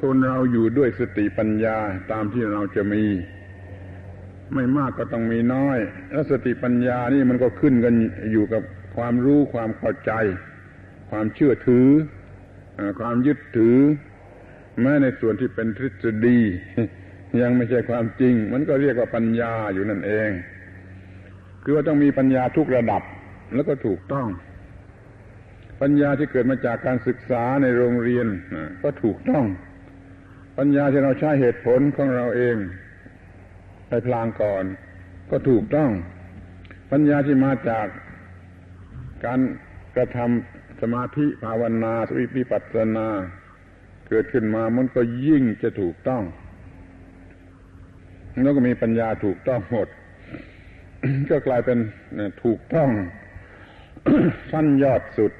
[0.00, 1.76] คนเราอยู่ด้วยสติปัญญา
[2.12, 3.04] ตามที่เราจะมี
[4.54, 5.78] ไม่มากก็ต้องมีน้อย
[6.12, 7.94] แล้วสติปัญญานี่มันก็ขึ้นกัน
[8.32, 8.62] อยู่กับ
[8.96, 10.12] ความรู้ความเข้าใจ
[11.10, 11.88] ความเชื่อถือ
[13.00, 13.78] ความยึดถือ
[14.80, 16.38] แม้ในส่วนที่เป็นทฤษฎี
[17.40, 20.30] ยังไม่ใช่ความจริง มันก็เรียกว่าปัญญาอยู่นั่นเอง
[21.62, 23.02] คือว่าต้องมีปัญญาทุกระดับ
[23.54, 24.26] แล้วก็ถูกต้อง
[25.82, 28.26] ปัญญาที่เกิดมาจากการศึกษาในโรงเรียน
[28.82, 29.44] ก็ถูกต้อง
[30.58, 32.56] ปัญญาที่เราใช้เหตุผลของเราเอง
[33.88, 34.64] ไปพลางก่อน
[35.30, 35.90] ก็ถูกต้อง
[36.92, 37.86] ปัญญาที่มาจาก
[39.24, 39.40] การ
[39.96, 43.08] กระทำสมาธิภาวนาสวิปิปัสสนา
[44.08, 46.22] เกิดขึ้นมามันก็ยิ่งจะถูกต้อง
[48.42, 49.88] แล้วก็มีปัญญาถูกต้องหมด
[51.30, 51.78] ก็กลายเป็น
[52.44, 52.90] ถูกต้อง
[54.52, 55.32] สั้นยอดสุด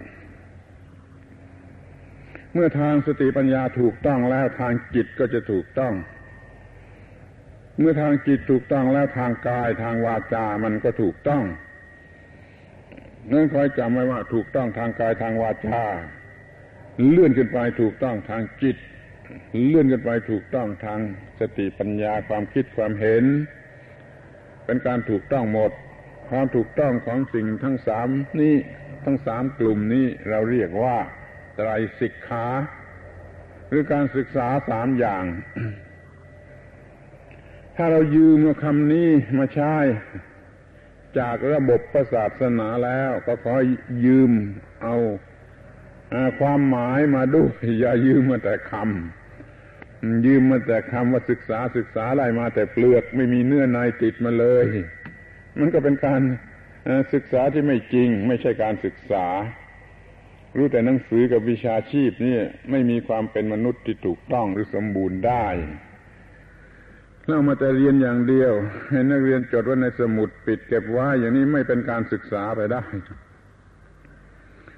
[2.54, 5.94] เมื่อทางสติปัญญาถูกต้องแล้วทางจิตก็จะถูกต้อง
[7.78, 11.42] เมื่อทางจิตถูกต้องแล้วทางกายทางวาจา มันก็ถูกต้อง
[13.30, 15.80] นั่นคอยจำไว้ว่าถูกต้องทางกายทางวาจา
[17.10, 18.76] เลื่อนขึ้นไปถูกต้องทางจิต
[19.68, 21.00] เลื่อนขึ้นไปถูกต้องทาง
[21.40, 23.24] สติปัญญาความคิดความเห็น
[24.64, 25.70] เป็นการถูกต้องหมด
[26.30, 28.08] ความถูกต้องของสิ่งทั้งสาม
[28.40, 28.54] นี้
[29.04, 30.96] ทั้งสามกลุ่มนี้เราเรียกว่า
[31.56, 31.68] ไตร
[32.00, 32.46] สิกขา
[33.68, 35.24] หรือการศึกษาสามอย่าง
[37.76, 39.74] ถ้าเรายืมคำนี้มาใช้
[41.18, 43.54] จากระบบประศาสนาแล้วก็ขอ
[44.04, 44.30] ยืม
[44.82, 44.96] เอา
[46.40, 54.66] ความหมายมาด้วยอย่ายืมมาแต่คำยืมมาแต่คำว่าศึกษาศึกษาอะไรมาแต่เปลือกไม่มีเนื้อในติดมาเลย
[55.58, 56.22] มันก็เป็นการ
[57.12, 59.26] ศึกษาที่ไม่จริง ไม่ใช่การศึกษา
[60.56, 62.38] รู้แต่หนังสือกับวิชาชีพนี่
[62.70, 65.46] ไม่มีความเป็นมนุษย์ที่ถูกต้องหรือสมบูรณ์ได้
[67.26, 68.52] เรามาแต่เรียนอย่างเดียว
[68.90, 72.82] ให้นักเรียนจดไว้ในสมุดปิดเก็บไว้อย่างนี้ไม่เป็นการศึกษาไปได้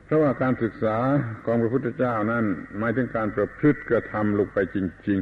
[0.05, 0.97] เพราะว่าการศึกษา
[1.45, 2.45] ของพระพุทธเจ้านั้น
[2.79, 5.21] หมายถึงการประพฤติกระทำลงไปจริง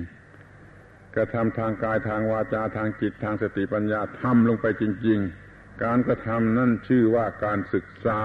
[0.56, 5.18] ๆ กระทำทางกายทางวาจาทางจิตทางสติปัญญาทำลงไปจริง
[5.50, 8.20] ๆ การกระทำนั่นชื่อว่าการศึกษา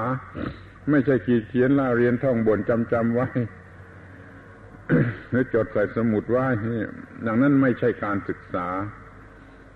[0.91, 3.27] ไม่ใช่ขีดเขียนล่าเรียนท่องบนจำจำไว้
[5.29, 6.45] หรือจดใส่สมุดไว้
[7.23, 8.67] อย่างนั้นไม่ใช่การศึกษา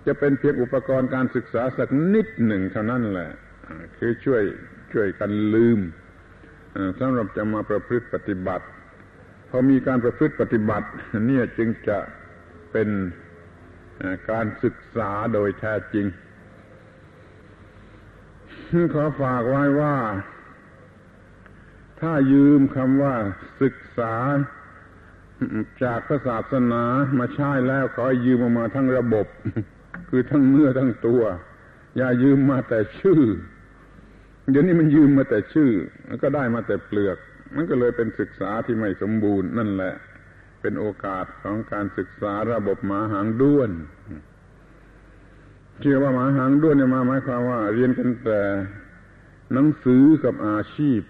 [0.06, 3.30] จะเป็นเพียงอุปกรณ์การศึกษาสักนิดหนึ่งเท่านั้นแหละ
[3.98, 4.42] คือช่วย
[4.92, 5.80] ช่วยกันลืม
[7.00, 8.66] สำหรับจะมาประพฤติปฏิบัติ
[9.48, 10.88] พอมีการประพฤติปฏิบัติ
[11.26, 11.98] เนี่ยจึงจะ
[12.72, 12.88] เป็น
[14.30, 16.06] การศึกษาโดยแท้จริง
[18.94, 19.94] ขอฝากไว้ว่า
[22.02, 23.14] ถ้ายืมคำว่า
[23.62, 24.14] ศึกษา
[25.84, 26.82] จากพระศาสนา
[27.18, 29.26] มาใช้แล้วขอยืมออกมาทั้งระบบ
[30.08, 31.22] คือทั้งเนื้อทั้งตัว
[31.96, 33.22] อย่ายืมมาแต่ชื่อ
[34.50, 35.70] เดี๋ยวนี้มันยืมมาแต่ชื่อ
[36.06, 37.16] แล้วก็ได้มาแต่เปลือก
[37.54, 39.94] มันก็เลยเป็นศึกษาที่ไม่สมบูรณ์นั่นแหละ
[40.60, 43.70] เป็นโอกาสของการศึกษาระบบหมาหางด้วน
[45.80, 48.40] เชื่อว่าหมาหางด้วนเนี่ยมาหมายความว่า เรียนกันแต่
[49.52, 51.00] หนังสือกับอาชีพ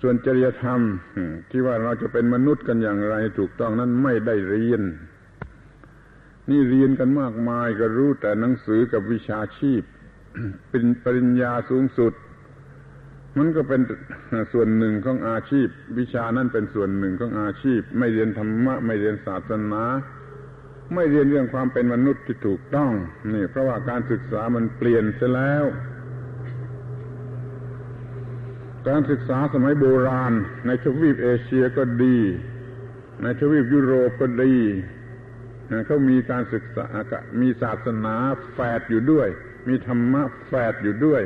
[0.00, 0.80] ส่วนจริยธรรม
[1.50, 4.82] ที่ว่าเราจะเป็นมนุษย์กันอย่างไรถูกต้องนั้นไม่ได้เรียน
[6.50, 9.82] นี่เรียนกันมากมายก็รู้แต่หนังสือกับวิชาชีพ
[10.70, 12.12] เป็นปริญญาสูงสุด
[13.38, 13.80] มันก็เป็น
[14.52, 15.68] ส่วนหนึ่งของอาชีพ
[15.98, 19.84] วิชานั้นเป็นส่วนหนึ่งของอาชีพ ไม่เรียนธรรมะ ไม่เรียนศาสนา
[20.94, 22.90] ไม่เรียนเรื่องความเป็นมนุษย์ที่ถูกต้อง
[23.32, 25.64] นี่ เพราะว่าการศึกษามันเปลี่ยนไปแล้ว
[28.86, 30.32] การศึกษาสมัยโบราณ
[30.66, 32.18] ในทวีปเอเชียก็ดี
[33.22, 34.54] ในทวีปยุโรปก็ดี
[35.86, 36.86] เขามีการศึกษา
[37.40, 38.14] มีศาสนา
[38.52, 39.28] แฝดอยู่ด้วย
[39.68, 41.22] มีธรรมะแฝดอยู่ด้วย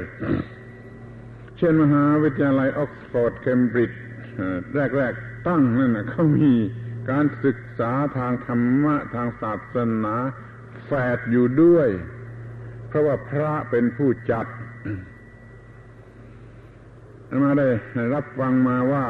[1.59, 4.01] เช่นมหาวิทยาลัยออกซฟอร์ดเคมบริดจ์
[4.97, 6.53] แรก ๆ ตั้งนั่นนะเขามี
[7.11, 10.15] การศึกษาทางธรรมะทางศาสนา
[10.87, 11.89] แฝดอยู่ด้วย
[12.89, 14.47] เพราะว่าพระเป็นผู้จัด
[17.45, 17.69] มาได้
[18.15, 19.05] รับฟังมาว่า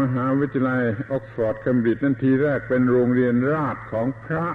[0.00, 4.46] มหาวิทยาลัยออกซฟอร์ดเคมบริดจ์นั้นทีแรกเป็นโรงเรียนราษฎร์ของพระ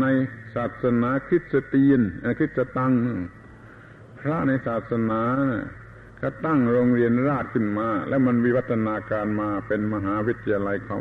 [0.00, 0.06] ใน
[0.54, 2.00] ศาสนาคริสเตียน
[2.38, 2.92] คริสตัง
[4.20, 5.22] พระในศาสนา
[6.18, 11.00] เขาตั้งโรงเรียนราษฎร์ขึ้นมา แล้วมันวิวัฒนาการมาเป็นมหาวิทยาลัยของ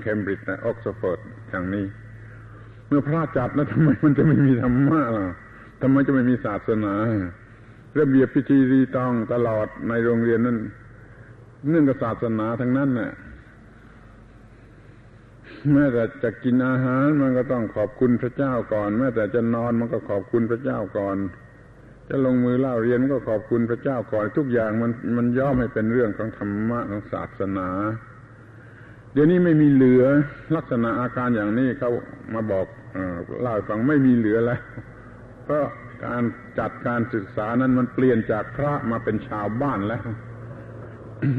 [0.00, 1.86] เคมบริดจ์ในออกซฟอร์ดอย่างนี้
[2.88, 5.26] เมื่อพระจัดแล้วทำไมมันจะไม่มีธรรมะล่ะ
[5.82, 6.94] ทำไมจะไม่มีศาสนา
[8.00, 10.58] ระเบียบพิธีรีตองตลอดในโรงเรียนนั้น
[11.68, 13.10] เนื่องกับศาสนาทั้งนั้นน่ะ
[15.72, 21.16] แม้แต่จะกินอาหารมันก็ต้องขอบคุณพระเจ้าก่อน แม้แต่จะนอนมันก็ขอบคุณพระเจ้าก่อน
[22.08, 27.68] จะลงมือเล่าเรียนก็ขอบคุณพระเจ้าก่อน ทุกอย่างมันมันย่อมให้เป็นเรื่องของธรรมะของศาสนา
[29.12, 30.04] เดี๋ยวนี้ไม่มีเหลือ
[30.56, 31.90] ลักษณะอาการอย่างนี้เขา
[32.34, 32.66] มาบอก
[33.42, 34.60] เล่าฟังไม่มีเหลือแล้ว
[35.44, 35.64] เพราะ
[36.04, 36.22] การ
[36.58, 40.06] จัดการศึกษานั้นมันเปลี่ยนจากพระมาเป็นชาวบ้านแล้ว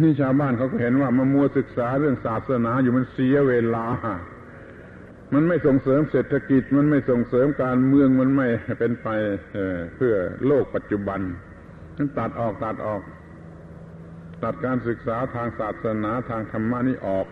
[0.02, 3.86] นี่ชาวบ้านเขาก็เห็นว่ามามัวศึกษาเรื่องศาสนาอยู่มันเสียเวลา
[5.34, 8.48] มันไม่ส่งเสริมเศรษฐกิจ มันไม่ส่งเสริมการเมืองมันไม่
[8.80, 9.08] เป็นไป
[9.96, 11.20] เพื่อโลกปัจจุบัน
[11.98, 13.02] นั้นตัดออกตัดออก
[14.44, 17.26] ตัดการศึกษาทางศาสนาทางธรรมะนี้ออก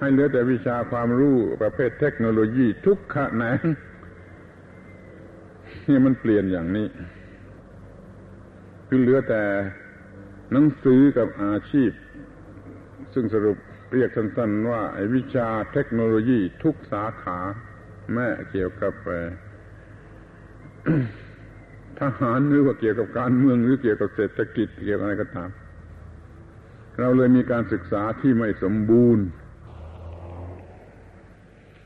[0.00, 3.60] ให้เหลือแต่วิชาความรู้ประเภทเทคโนโลยีทุกขะแหนง
[5.88, 6.86] นี่มันเปลี่ยนอย่างนี้
[8.88, 9.42] คือเหลือแต่
[10.52, 11.90] หนังสือกับอาชีพ
[13.14, 13.56] ซึ่งสรุป
[13.94, 14.82] เรียกสั้นๆว่า
[15.14, 17.38] วิชาเทคโนโลยีทุกสาขา
[18.14, 18.94] แม่เกี่ยวกับ
[22.00, 25.50] ทหารหรือว่าเกี่ยวกับการเมืองหรือเกี่ยวกับเศรษฐกิจเกี่ยวกับอะไรก็ตาม
[27.00, 29.24] เราเลยมีการศึกษาที่ไม่สมบูรณ์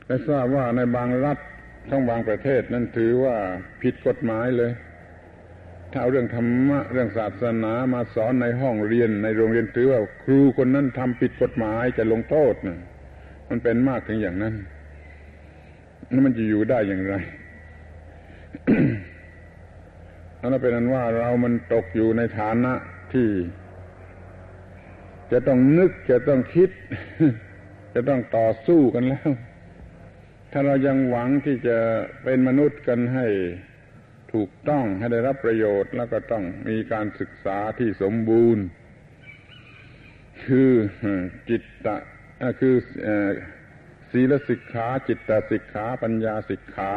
[0.06, 1.38] และทราบว่าในบางรัฐ
[1.88, 3.36] ทั้งบางประเทศนั้นถือว่า
[3.82, 4.72] ผิดกฎหมายเลย
[5.90, 12.78] ถ้าเอาเรื่องธรรมะเรื่องศาสนามาสอนในห้องเรียนในโรงเรียนถือว่าครูคนนั้นทำผิดกฎหมายจะลงโทษนะ
[13.48, 14.54] มันเป็นมากถึงอย่างนั้น
[16.08, 17.14] แล้วมันจะอยู่ได้อย่างไร
[20.40, 22.72] นั่นเป็นนั้นว่าเรามันตกอยู่ในฐานะ
[23.12, 23.28] ที่
[25.32, 26.70] จะต้องนึกจะต้องคิด
[27.94, 29.30] จะต้องต่อสู้กันแล้ว
[30.54, 31.78] ถ้าเรายังหวังที่จะ
[32.24, 33.26] เป็นมนุษย์กันให้
[34.32, 38.64] ถูกต้องให้ได้รับประโยชน์แล้วก็ต้องมีการศึกษาที่สมบูรณ์
[40.44, 40.72] คือ
[41.48, 41.96] จิตตะ
[42.60, 42.74] คือ
[44.12, 46.92] ศีลสิกขาจิตตสิกขาปัญญาสิกขา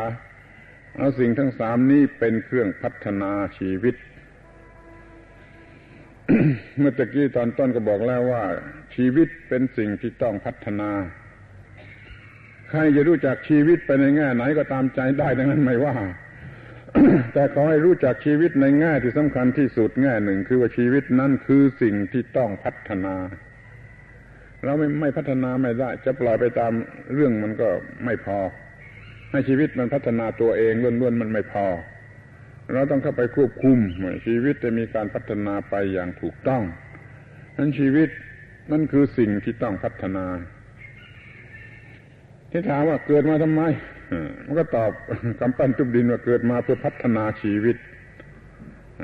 [0.98, 3.96] เอาสิ่งทั้งสามนี้เป็นเครื่องพัฒนาชีวิต
[6.78, 8.44] เมื่อตะกี้ตอนต้นก็บอกแล้วว่า
[8.96, 10.92] ชีวิตเป็นสิ่งที่ต้องพัฒนา
[12.70, 15.96] ใครจะรู้จักชีวิตไปในแง่ไหนก็ตามใจได้ดังนั้นไม่ว่า
[17.34, 23.16] แต่ขอให้รู้จักชีวิตในแง่ที่สำคัญที่สุดแง่หนึ่ง คือว่าชีวิตนั้นคือสิ่งที่ต้องพัฒนา
[24.64, 26.72] เราไม่ไม่พัฒนาไม่ได้ จะปล่อยไปตาม
[27.14, 27.70] เรื่องมันก็
[28.06, 28.40] ไม่พอ
[29.32, 31.66] ให้ชีวิตมันพัฒนาตัวเองล้วนๆมันไม่พอ
[32.74, 33.78] เราต้องเข้าไปควบคุม
[34.26, 36.64] ชีวิตจะมีการพัฒนาไปอย่างถูกต้อง
[37.58, 38.10] นั้นชีวิต
[38.72, 40.26] นั่นคือสิ่งที่ต้องพัฒนา
[42.56, 43.62] ที่ถามว่าเกิดมาทำไม
[44.46, 44.92] มันก็ตอบ
[45.40, 47.78] กำปั้นทุบดินว่าเกิดมาเพื่อพัฒนาชีวิต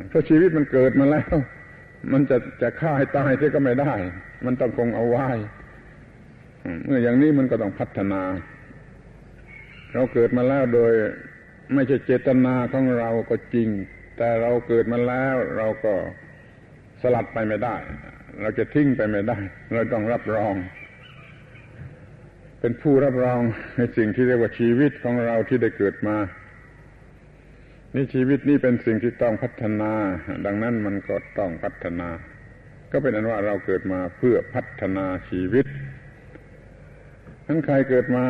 [0.10, 1.36] เพราะชีวิตมันเกิดมาแล้ว
[2.12, 3.93] มันจะจะฆ่าให้ตายที่ก็ไม่ได้
[4.45, 5.28] มันต้องคงเอาไว้
[6.86, 8.22] เมื่ออย่างนี้มันก็ต้องพัฒนา
[9.93, 10.93] เราเกิดมาแล้วโดย
[11.74, 13.70] ไม่ใช่เจตนาของเราก็จริง
[14.18, 15.93] แต่เราเกิดมาแล้วเราก็
[17.02, 17.76] สลัดไปไม่ได้
[18.41, 19.38] เราจะทิ้งไปไม่ได้
[19.74, 20.56] เราต้องรับรอง
[22.64, 23.41] เป็นผู้รับรอง
[23.78, 26.18] ในสิ่งที่เรียกว่าชีวิตของเราที่ได้เกิดมา
[27.93, 29.91] นี่ชีวิตนี้เป็นสิ่งที่ต้องพัฒนา
[30.45, 32.09] ดังนั้นมันก็ต้องพัฒนา
[32.91, 35.66] ก็เป็นอันว่าเราเกิดมาเพื่อพัฒนาชีวิต
[37.47, 38.26] ทั้งใครเกิดมา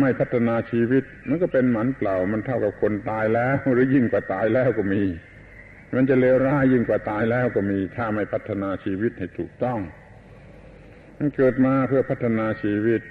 [0.00, 5.02] ไม่พัฒนาชีวิต มันก็เป็นหมันเปล่า มันเท่ากับคนตายแล้ว หรือยิ่งกว่าตายแล้วก็มี
[5.94, 9.78] มันจะเลวร้ายยิ่งกว่าตายแล้วก็มี ถ้าไม่พัฒนาชีวิตให้ถูกต้อง
[11.18, 13.02] มันเกิดมาเพื่อพัฒนาชีวิต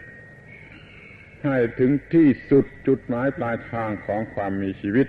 [1.45, 5.07] ให้ถึงที่สุดจุดหมายปลายทางของความมีชีวิต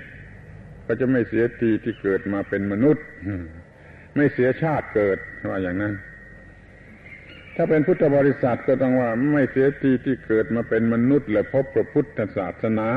[0.86, 3.04] ก็จะไม่เสียทีที่เกิดมาเป็นมนุษย์
[4.16, 5.18] ไม่เสียชาติเกิด
[5.48, 5.94] ว่าอย่างนั้น
[7.56, 12.88] ถ้าเป็นพุทธบริษัทก็ต้องว่าไม่เสียทีที่เกิดมาเป็นมนุษย์และพบพระพุทธศาสนา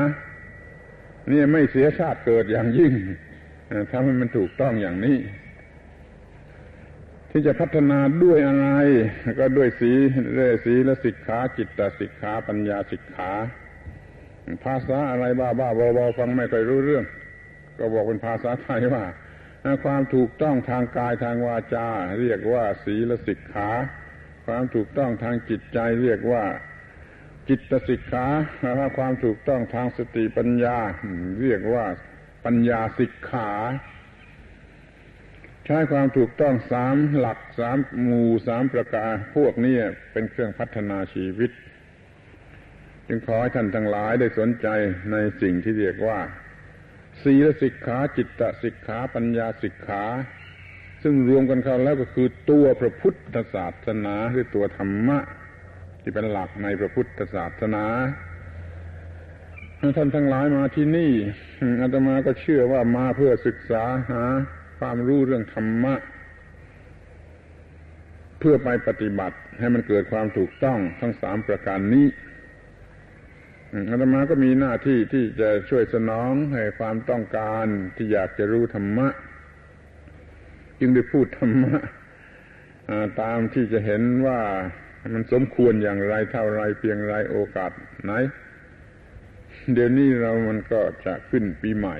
[1.30, 2.92] นี่ไม่เสียชาติเกิดอย่างยิ่ง
[3.90, 5.16] ถ้ามันถูกต้องอย่างนี้
[7.30, 8.68] ที่จะพัฒนาด้วยอะไร
[9.38, 9.92] ก็ด้วยสี
[10.34, 13.30] เรสีและสิกขาจิตตสิกขาปัญญาสิกขา
[14.64, 17.04] ภาษาอะไรบ้าบ้าบอบอฟังไม่ค่อยรู้เรื่อง
[17.78, 19.04] ก็บอกเป็นภาษาไทยว่า
[19.84, 21.88] ความถูกต้องทางกายทางวาจา
[22.20, 23.70] เรียกว่าศีลสิกขา
[24.46, 26.44] ความถูกต้องทางจิตใจเรียกว่า
[27.48, 28.26] จิตสิกขา
[28.98, 30.78] ความถูกต้องทางสติปัญญา
[31.42, 31.84] เรียกว่า
[32.44, 33.50] ปัญญาสิกขา
[35.70, 39.76] ช้ความถูกต้องสามหลักสามมูสามประการพวกนี้
[40.12, 41.50] เป็นเครื่องพัฒนาชีวิต
[43.06, 44.66] จึงขอให้ท่านทั้งหลายได้สนใจ
[45.12, 46.20] ในสิ่งที่เรียกว่า
[47.22, 50.04] ศีลสิกขาจิตตสิกขาปัญญาสิกขา
[51.02, 55.18] ซึ่งรวมกันเข้าแล้วก็คือตัวพระพุทธศาสนาหรือตัวธรรมะ
[56.00, 57.86] ที่เป็นหลักในพระพุทธศาสนา
[59.96, 61.12] ท่านทั้งหลายมาที่นี่
[61.80, 64.24] อาตมาก็เชื่อว่ามาเพื่อศึกษาหา
[64.80, 65.94] ความรู้เรื่องธรรมะ
[68.38, 72.06] เพื่อไปปฏิบัติ ให้มันเกิดความถูกต้องทั้งสามประการนี้
[73.88, 77.66] อาตมาก็มีหน้าที่ที่จะช่วยสนองให้ความต้องการ
[77.96, 79.08] ที่อยากจะรู้ธรรมะ
[80.78, 81.76] จึงได้พูดธรรมะ
[83.20, 84.40] ตามที่จะเห็นว่า
[85.14, 87.70] มันสมควรอย่างไรเท่าไรเพียงไรโอกาส
[88.04, 88.12] ไหน
[89.72, 91.96] เดี๋ยวนี้เรามันก็จะขึ้นปีใหม่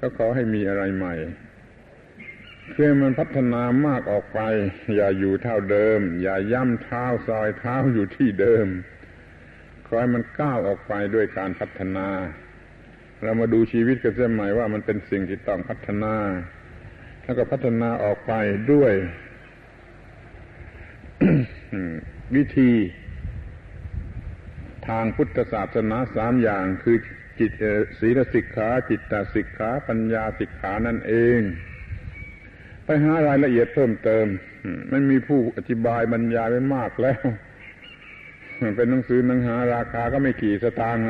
[0.00, 1.14] ก็ขอให้มีอะไรใหม่
[2.72, 4.40] คือมันพัฒนามากออกไป
[4.96, 8.66] อย่าอยู่เท่าเดิม อย่าย่ำเท้าซอยเท้าอยู่ที่เดิม
[9.86, 12.08] ขอให้มันก้าวออกไปด้วยการพัฒนา
[13.22, 16.14] เรามาดูชีวิตกันเสียใหม่ว่ามันเป็นสิ่งที่ต้องพัฒนา
[17.22, 18.32] แล้วก็พัฒนาออกไป
[18.72, 18.92] ด้วย
[22.36, 22.72] วิธี
[24.88, 26.96] ทางพุทธศาสนาสามอย่างคือ
[27.38, 27.52] จิต
[27.98, 31.40] ศีลสิกขา จิตตสิกขา ปัญญาสิกขานั่นเอง
[32.84, 34.26] ไปหารายละเอียดเพิ่มเติม
[34.90, 37.20] ไม่มีผู้อธิบายบรรยายไว้มากแล้ว
[38.76, 41.04] เป็นหนังสือหนังหาราคาก็ไม่กี่สตางค์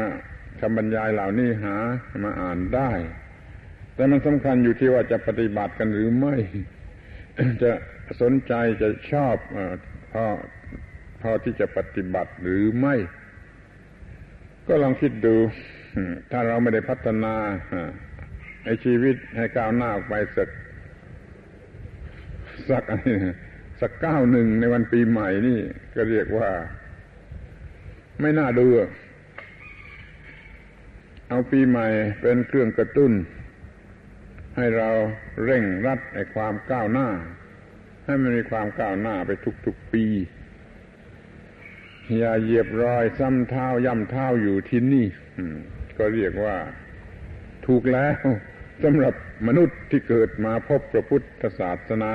[0.61, 1.77] คำบรรยายเหล่านี้หา
[2.25, 2.91] มาอ่านได้
[3.95, 6.35] แต่มันสำคัญอยู่ที่ว่าจะปฏิบัติกันหรือไม่
[7.63, 7.73] จะ
[8.21, 8.53] สนใจ
[8.83, 9.37] จะชอบ
[10.13, 10.25] พอ
[11.23, 12.95] พอที่จะปฏิบัติหรือไม่
[14.69, 15.37] ก็ลองคิดดู
[16.31, 17.35] ถ้าเราไม่ได้พัฒนา
[18.65, 20.49] ไอชีวิตให้ก้าวหน้าออกไปสัก
[22.71, 22.85] สัก
[23.81, 25.59] สักเก้าหนึ่งในวันปีใหม่นี่
[25.95, 26.51] ก็เรียกว่า
[28.21, 28.67] ไม่น่าดู
[31.29, 31.87] เอาปีใหม่
[32.21, 33.13] เป็นเครื่องกระตุ้น
[34.57, 34.91] ให้เรา
[35.45, 37.09] เร่งรัดในความก้าวหน้า
[38.05, 39.31] ให้มันมีความก้าวหน้าไป
[39.65, 40.05] ทุกๆปี
[42.19, 45.07] อย่าเหยียบรอยซ้ำเท้าย่ำเท้าอยู่ที่นี่
[45.99, 46.57] ก็เรียกว่า
[47.67, 48.27] ถูกแล้ว
[48.83, 49.15] สำหรับ
[49.47, 52.15] มนุษย์ที่เกิดมาพบพระพุทธศาสนา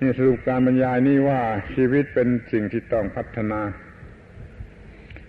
[0.00, 1.40] นี่สรุปการบรรยายนี้ว่า
[1.74, 3.60] ชีวิตเป็นสิ่งที่ต้องพัฒนา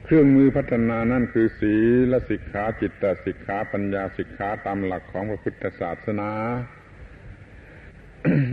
[0.06, 1.76] เครื่องมือพัฒนานั่นคือศี
[2.12, 6.32] ลสิกขาจิตตสิกขาปัญญาสิกขาตามหลักของพระพุทธศาสนา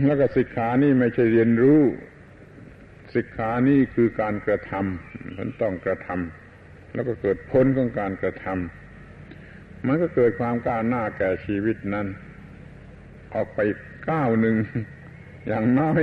[0.05, 1.81] แล้วก็สิกขานี่ไม่ใช่เรียนรู้
[3.15, 8.82] สิกขานี่คือการกระทำมันต้องกระทำแล้วก็เกิดผลของการกระทำ
[9.87, 12.07] มันก็เกิดความก้าวหน้าแก่ชีวิตนั้น
[13.33, 13.59] ออกไป
[14.09, 14.55] ก้าวหนึ่ง
[15.47, 16.01] อย่างน้อย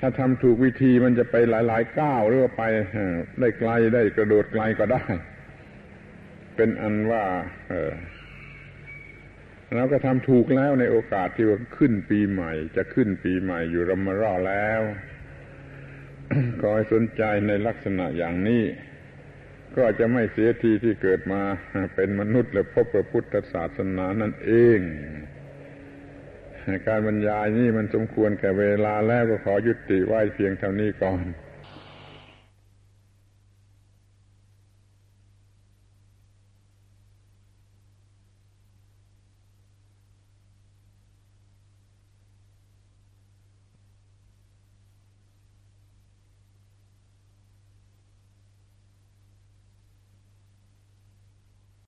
[0.00, 2.64] ถ้าทำถูกวิธีมันจะไปหลายๆก้าวหรือว่าไป
[3.40, 5.04] ได้ไกลได้กระโดดไกลก็ได้
[6.56, 7.24] เป็นอันว่า
[7.68, 7.92] เออ
[9.76, 14.82] ราก็ทำถูกแล้วในโอกาสที่ว่าขึ้นปีใหม่ จะขึ้นปีใหม่อยู่รมารอแล้ว
[16.60, 18.62] ขอให้สนใจในลักษณะอย่างนี้
[19.76, 21.42] ก็จะไม่เสียทีที่เกิดมา
[21.94, 24.80] เป็นมนุษย์และพบพระพุทธศาสนานั่นเอง
[26.86, 31.24] การบรรยายนี่มันสมควรแก่เวลาแล้วก็ขอยุติไว้เพียงเท่านี้ก่อน